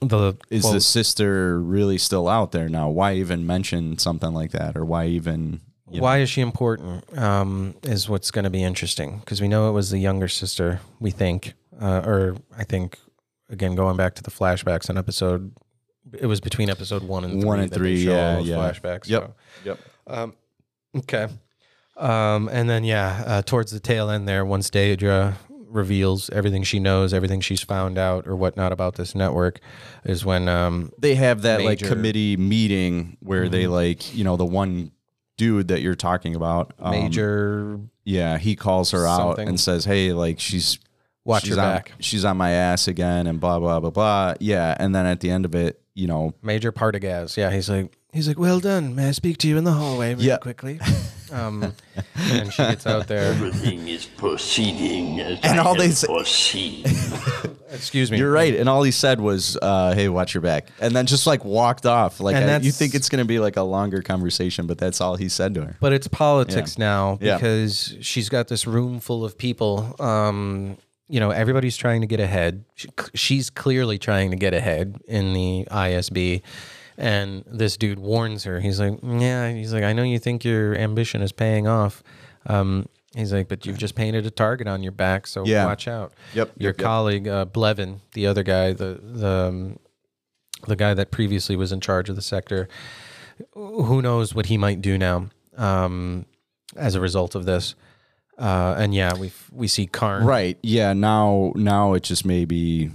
[0.00, 4.52] The is well, the sister really still out there now why even mention something like
[4.52, 5.60] that or why even
[5.90, 6.04] you know?
[6.04, 7.18] why is she important?
[7.18, 10.78] Um, is what's going to be interesting because we know it was the younger sister.
[11.00, 12.96] We think, uh, or I think,
[13.48, 15.52] again going back to the flashbacks on episode,
[16.16, 18.54] it was between episode one and One three and that they three, show yeah, yeah.
[18.56, 19.08] flashbacks.
[19.08, 19.22] Yep.
[19.22, 19.34] so.
[19.64, 19.78] yep
[20.10, 20.34] Um,
[20.96, 21.28] okay.
[21.96, 26.78] Um, and then yeah, uh, towards the tail end there, once Dedra reveals everything she
[26.80, 29.60] knows, everything she's found out or whatnot about this network,
[30.04, 34.36] is when um, they have that Major- like committee meeting where they like you know
[34.36, 34.92] the one
[35.36, 39.48] dude that you're talking about um, Major yeah he calls her out something.
[39.48, 40.78] and says hey like she's
[41.24, 41.92] Watch she's your on, back.
[42.00, 45.30] she's on my ass again and blah blah blah blah yeah and then at the
[45.30, 47.36] end of it you know Major Partagaz.
[47.36, 48.94] Yeah, he's like he's like, well done.
[48.94, 50.38] May I speak to you in the hallway really Yeah.
[50.38, 50.80] quickly?
[51.32, 51.72] Um,
[52.16, 53.32] and she gets out there.
[53.34, 56.84] Everything is proceeding as And I all they have say- foreseen.
[57.72, 58.18] Excuse me.
[58.18, 61.24] you're right and all he said was uh hey watch your back and then just
[61.24, 64.02] like walked off like And I, you that's- think it's gonna be like a longer
[64.02, 67.36] conversation but that's all he said to her But it's politics now Yeah.
[67.36, 69.94] because she's got this room full of people.
[70.00, 70.78] Um,
[71.10, 72.64] you know, everybody's trying to get ahead.
[72.76, 76.42] She, she's clearly trying to get ahead in the ISB.
[76.96, 78.60] And this dude warns her.
[78.60, 82.02] He's like, Yeah, he's like, I know you think your ambition is paying off.
[82.46, 85.26] Um, he's like, But you've just painted a target on your back.
[85.26, 85.64] So Yeah.
[85.64, 86.12] watch out.
[86.34, 86.84] Yep, Your yep, yep.
[86.84, 89.78] colleague, uh, Blevin, the other guy, the, the, um,
[90.68, 92.68] the guy that previously was in charge of the sector,
[93.54, 96.26] who knows what he might do now um,
[96.76, 97.74] as a result of this.
[98.40, 100.24] Uh, and yeah, we we see Karn.
[100.24, 100.58] Right.
[100.62, 100.94] Yeah.
[100.94, 102.90] Now, now it just may be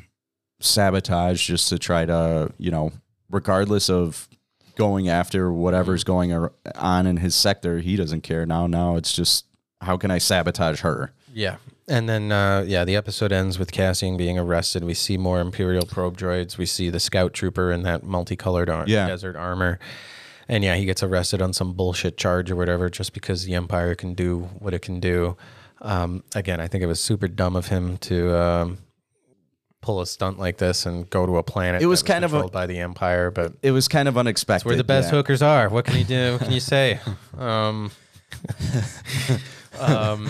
[0.60, 2.92] sabotage just to try to, you know,
[3.30, 4.28] regardless of
[4.76, 6.34] going after whatever's going
[6.76, 8.68] on in his sector, he doesn't care now.
[8.68, 9.46] Now it's just
[9.82, 11.14] how can I sabotage her?
[11.34, 11.58] Yeah.
[11.88, 14.84] And then uh, yeah, the episode ends with Cassian being arrested.
[14.84, 16.58] We see more Imperial probe droids.
[16.58, 19.08] We see the scout trooper in that multicolored ar- Yeah.
[19.08, 19.78] desert armor.
[20.48, 23.96] And yeah, he gets arrested on some bullshit charge or whatever, just because the Empire
[23.96, 25.36] can do what it can do.
[25.82, 28.78] Um, again, I think it was super dumb of him to um,
[29.82, 31.82] pull a stunt like this and go to a planet.
[31.82, 34.68] It was that kind of a- by the Empire, but It was kind of unexpected.
[34.68, 35.18] where the best yeah.
[35.18, 35.70] hookers are.
[35.70, 36.34] What can you do?
[36.34, 37.00] What can you say?
[37.38, 37.92] Um,
[39.80, 40.28] um,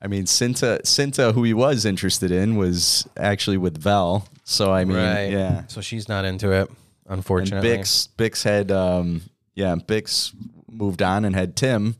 [0.00, 4.28] I mean, Cinta, Cinta, who he was interested in, was actually with Vel.
[4.44, 5.30] So I mean, right.
[5.30, 5.66] yeah.
[5.68, 6.70] So she's not into it,
[7.08, 7.68] And unfortunately.
[7.68, 9.22] Bix, Bix had, um,
[9.54, 10.34] yeah, Bix
[10.70, 11.96] moved on and had Tim.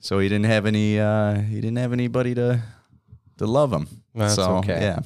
[0.00, 0.98] So he didn't have any.
[0.98, 2.62] Uh, he didn't have anybody to
[3.38, 3.88] to love him.
[4.14, 4.80] That's so, okay.
[4.80, 5.00] Yeah.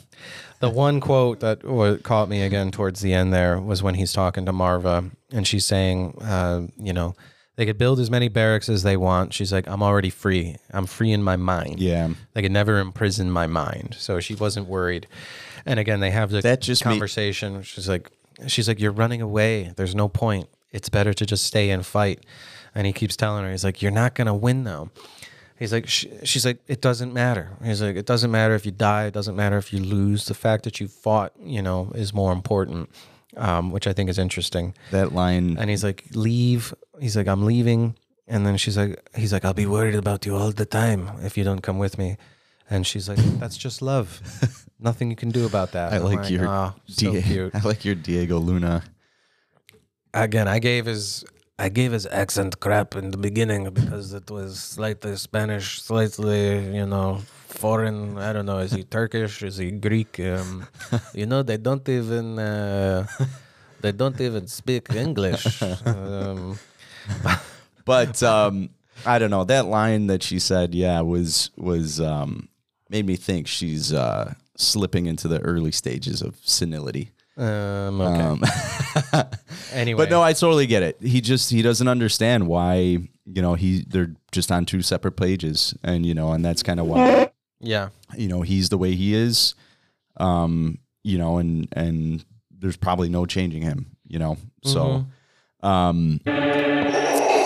[0.61, 1.63] The one quote that
[2.03, 5.65] caught me again towards the end there was when he's talking to Marva, and she's
[5.65, 7.15] saying, uh, you know,
[7.57, 9.35] they could build as many barracks as they want.
[9.35, 10.57] She's like, I'm already free.
[10.71, 11.81] I'm free in my mind.
[11.81, 12.11] Yeah.
[12.35, 13.97] They could never imprison my mind.
[13.99, 15.07] So she wasn't worried.
[15.67, 17.63] And again, they have the That just conversation.
[17.63, 18.11] she's like,
[18.47, 19.73] she's like, you're running away.
[19.77, 20.49] There's no point.
[20.71, 22.25] It's better to just stay and fight.
[22.75, 24.91] And he keeps telling her, he's like, you're not gonna win though.
[25.59, 27.51] He's like, sh- she's like, it doesn't matter.
[27.63, 29.07] He's like, it doesn't matter if you die.
[29.07, 30.25] It doesn't matter if you lose.
[30.25, 32.91] The fact that you fought, you know, is more important.
[33.35, 34.75] Um, which I think is interesting.
[34.91, 35.57] That line.
[35.59, 36.75] And he's like, leave.
[37.01, 37.97] He's like, I'm leaving.
[38.29, 41.39] And then she's like, he's like, I'll be worried about you all the time if
[41.39, 42.19] you don't come with me.
[42.69, 44.21] And she's like, that's just love.
[44.83, 45.93] Nothing you can do about that.
[45.93, 47.55] I I'm like your "Ah, so Die- cute.
[47.59, 48.83] I like your Diego Luna.
[50.15, 51.25] Again, I gave his
[51.59, 56.87] I gave his accent crap in the beginning because it was slightly Spanish, slightly, you
[56.87, 58.19] know, foreign.
[58.19, 58.59] I don't know.
[58.59, 59.43] Is he Turkish?
[59.43, 60.19] Is he Greek?
[60.21, 60.67] Um,
[61.15, 63.07] you know, they don't even uh,
[63.81, 65.63] they don't even speak English.
[65.87, 66.59] Um,
[67.85, 68.71] But um,
[69.05, 69.45] I don't know.
[69.45, 72.49] That line that she said, yeah, was was um,
[72.89, 77.11] made me think she's uh, slipping into the early stages of senility.
[77.37, 78.21] um, okay.
[78.21, 79.25] Um,
[79.73, 80.99] anyway, but no, I totally get it.
[81.01, 85.75] He just he doesn't understand why you know he they're just on two separate pages,
[85.83, 87.31] and you know, and that's kind of why
[87.61, 89.55] yeah, you know he's the way he is.
[90.19, 93.97] Um, you know, and and there's probably no changing him.
[94.07, 95.07] You know, so.
[95.63, 96.21] Um,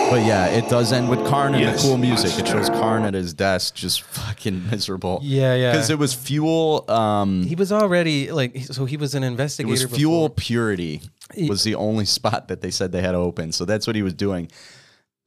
[0.09, 2.37] but yeah, it does end with Karn and the cool music.
[2.39, 5.19] It shows Karn at his desk, just fucking miserable.
[5.21, 5.71] Yeah, yeah.
[5.71, 6.85] Because it was fuel.
[6.89, 8.85] Um, he was already like so.
[8.85, 9.69] He was an investigator.
[9.69, 9.91] it investigator.
[9.91, 9.99] was before.
[9.99, 11.01] fuel purity
[11.33, 13.51] He- was the only spot that they said they had open.
[13.51, 14.49] So that's what he was doing.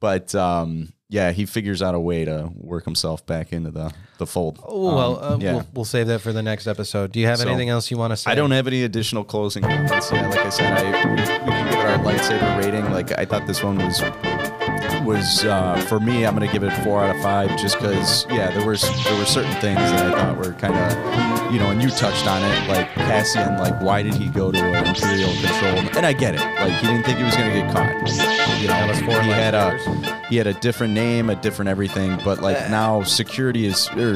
[0.01, 4.27] But um, yeah, he figures out a way to work himself back into the the
[4.27, 4.59] fold.
[4.67, 5.53] Oh well, Um, uh, yeah.
[5.53, 7.13] we'll, we'll save that for the next episode.
[7.13, 8.31] Do you have So, anything else you want to say?
[8.31, 10.11] I don't have any additional closing comments.
[10.11, 12.91] Yeah, like I said, I we, we can give it our lightsaber rating.
[12.91, 14.01] Like I thought this one was
[15.05, 16.25] was uh, for me.
[16.27, 19.25] I'm gonna give it four out of five, just because yeah, there was there were
[19.25, 22.69] certain things that I thought were kind of you know, and you touched on it,
[22.69, 23.59] like Cassian.
[23.59, 25.97] Like why did he go to an Imperial control?
[25.97, 26.41] And I get it.
[26.41, 27.93] Like he didn't think he was gonna get caught.
[28.61, 29.79] You know, That was four he had a
[30.29, 32.19] he had a different name, a different everything.
[32.25, 34.15] But like now, security is, or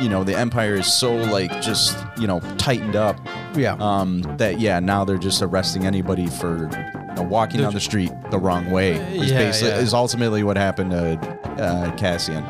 [0.00, 3.16] you know, the Empire is so like just you know tightened up
[3.54, 3.76] Yeah.
[3.80, 8.12] um, that yeah, now they're just arresting anybody for you know, walking down the street
[8.30, 8.92] the wrong way.
[9.16, 9.78] Is Yeah, basically yeah.
[9.80, 11.18] is ultimately what happened to
[11.62, 12.44] uh, Cassian.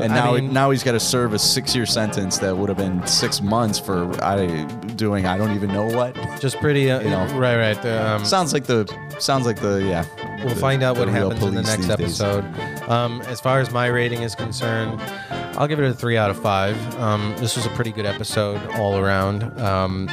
[0.00, 2.68] and I now mean- now he's got to serve a six year sentence that would
[2.68, 4.64] have been six months for I
[4.96, 6.14] doing I don't even know what.
[6.40, 7.26] Just pretty, uh, You know.
[7.38, 7.86] right, right.
[7.86, 8.86] Um, Sounds like the
[9.18, 10.04] sounds like the yeah.
[10.44, 12.44] we'll the- find out the what happens in the next episode.
[12.88, 15.00] Um, as far as my rating is concerned,
[15.58, 16.76] I'll give it a three out of five.
[16.98, 19.42] Um, this was a pretty good episode all around.
[19.60, 20.08] Um,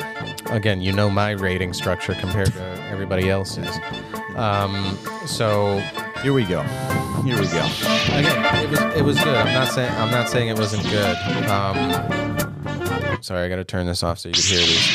[0.52, 3.70] again, you know my rating structure compared to everybody else's.
[4.36, 5.80] Um, so
[6.22, 6.62] Here we go.
[7.24, 7.66] Here we go.
[8.14, 9.36] again, it was it was good.
[9.36, 11.16] I'm not saying I'm not saying it wasn't good.
[11.50, 14.92] Um, sorry, I got to turn this off so you can hear these.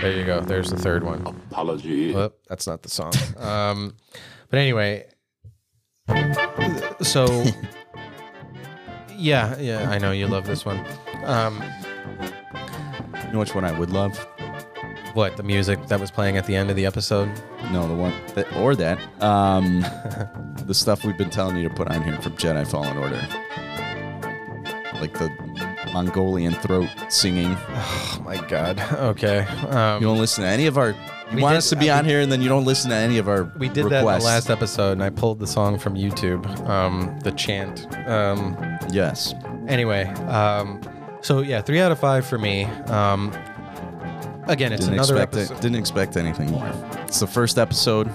[0.00, 0.40] There you go.
[0.40, 1.24] There's the third one.
[1.50, 2.12] Apology.
[2.12, 3.12] Well, that's not the song.
[3.38, 3.96] Um,
[4.50, 5.06] but anyway,
[7.00, 7.44] so
[9.16, 10.84] yeah, yeah, I know you love this one.
[11.24, 11.62] Um,
[13.26, 14.26] You know which one I would love?
[15.14, 17.28] What the music that was playing at the end of the episode?
[17.70, 18.98] No, the one that, or that.
[19.22, 19.80] Um,
[20.66, 23.20] the stuff we've been telling you to put on here from Jedi Fallen Order,
[25.00, 25.30] like the
[25.92, 27.56] Mongolian throat singing.
[28.14, 28.78] Oh my god.
[28.92, 29.40] Okay.
[29.68, 30.90] Um, You don't listen to any of our.
[30.90, 32.90] You We want did- us to be uh, on here, and then you don't listen
[32.90, 33.44] to any of our.
[33.58, 34.24] we did that in the requests.
[34.24, 37.86] last episode, and I pulled the song from YouTube, um, the chant.
[38.08, 38.56] Um,
[38.90, 39.34] Yes.
[39.66, 40.80] anyway, um,
[41.20, 42.64] so yeah, three out of five for me.
[42.86, 43.32] Um,
[44.46, 45.54] again, it's Didn't another expect episode.
[45.54, 45.60] it.
[45.62, 46.70] Didn't expect anything more.
[47.06, 48.10] It's the first episode.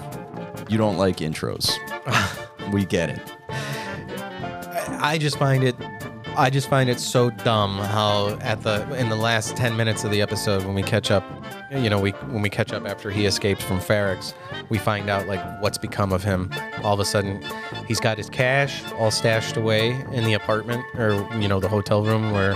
[0.68, 1.72] You don't like intros.
[2.72, 3.20] we get it.
[5.00, 5.76] I just find it
[6.36, 10.10] I just find it so dumb how at the in the last 10 minutes of
[10.12, 11.24] the episode when we catch up
[11.70, 14.34] you know we when we catch up after he escapes from Ferrix
[14.68, 16.50] we find out like what's become of him.
[16.82, 17.42] All of a sudden
[17.86, 22.04] he's got his cash all stashed away in the apartment or you know the hotel
[22.04, 22.54] room where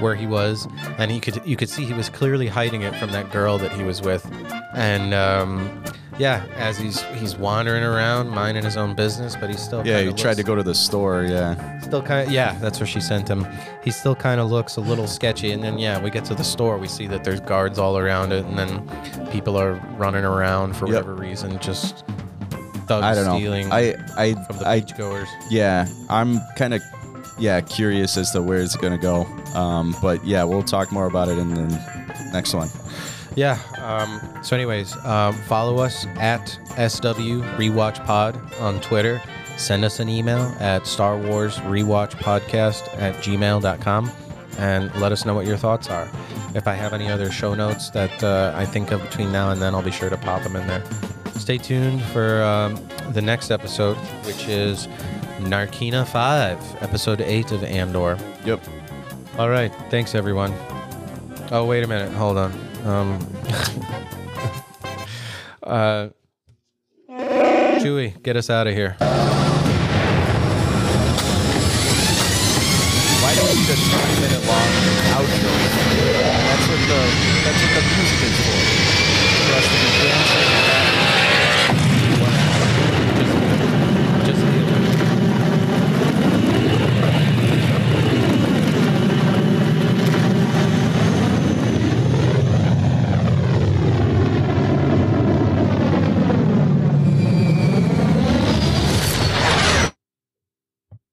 [0.00, 0.68] where he was.
[0.98, 3.72] And he could you could see he was clearly hiding it from that girl that
[3.72, 4.24] he was with.
[4.74, 5.84] And um
[6.18, 10.12] yeah, as he's he's wandering around, minding his own business, but he's still Yeah, kinda
[10.14, 11.22] tried to go to the store.
[11.24, 11.78] Yeah.
[11.80, 13.46] Still kind of, yeah, that's where she sent him.
[13.82, 15.52] He still kind of looks a little sketchy.
[15.52, 16.76] And then, yeah, we get to the store.
[16.78, 18.44] We see that there's guards all around it.
[18.44, 20.94] And then people are running around for Yep.
[21.04, 22.04] whatever reason, just
[22.86, 23.36] thugs I don't know.
[23.36, 25.28] stealing I I from the I beachgoers.
[25.50, 25.86] yeah.
[26.10, 26.82] I'm kind of
[27.38, 29.24] yeah curious as to where it's gonna go.
[29.54, 31.66] Um, but yeah, we'll talk more about it in the
[32.32, 32.68] next one.
[33.34, 33.58] Yeah.
[33.78, 39.20] Um, so, anyways, um, follow us at SW Rewatch Pod on Twitter.
[39.56, 44.10] Send us an email at Star Wars Rewatch Podcast at gmail.com
[44.58, 46.08] and let us know what your thoughts are.
[46.54, 49.60] If I have any other show notes that uh, I think of between now and
[49.60, 50.82] then, I'll be sure to pop them in there.
[51.34, 52.80] Stay tuned for um,
[53.12, 54.86] the next episode, which is
[55.38, 58.18] Narkina 5, episode 8 of Andor.
[58.44, 58.60] Yep.
[59.38, 59.72] All right.
[59.90, 60.52] Thanks, everyone.
[61.50, 62.12] Oh, wait a minute.
[62.12, 62.67] Hold on.
[62.84, 63.18] Um,
[65.62, 66.08] uh,
[67.80, 68.96] Chewy, get us out of here.
[73.20, 73.82] Why don't just
[74.20, 74.70] minute long
[75.14, 75.52] outro?
[76.48, 77.00] That's what the
[77.44, 78.36] that's what the music is
[79.82, 79.87] for.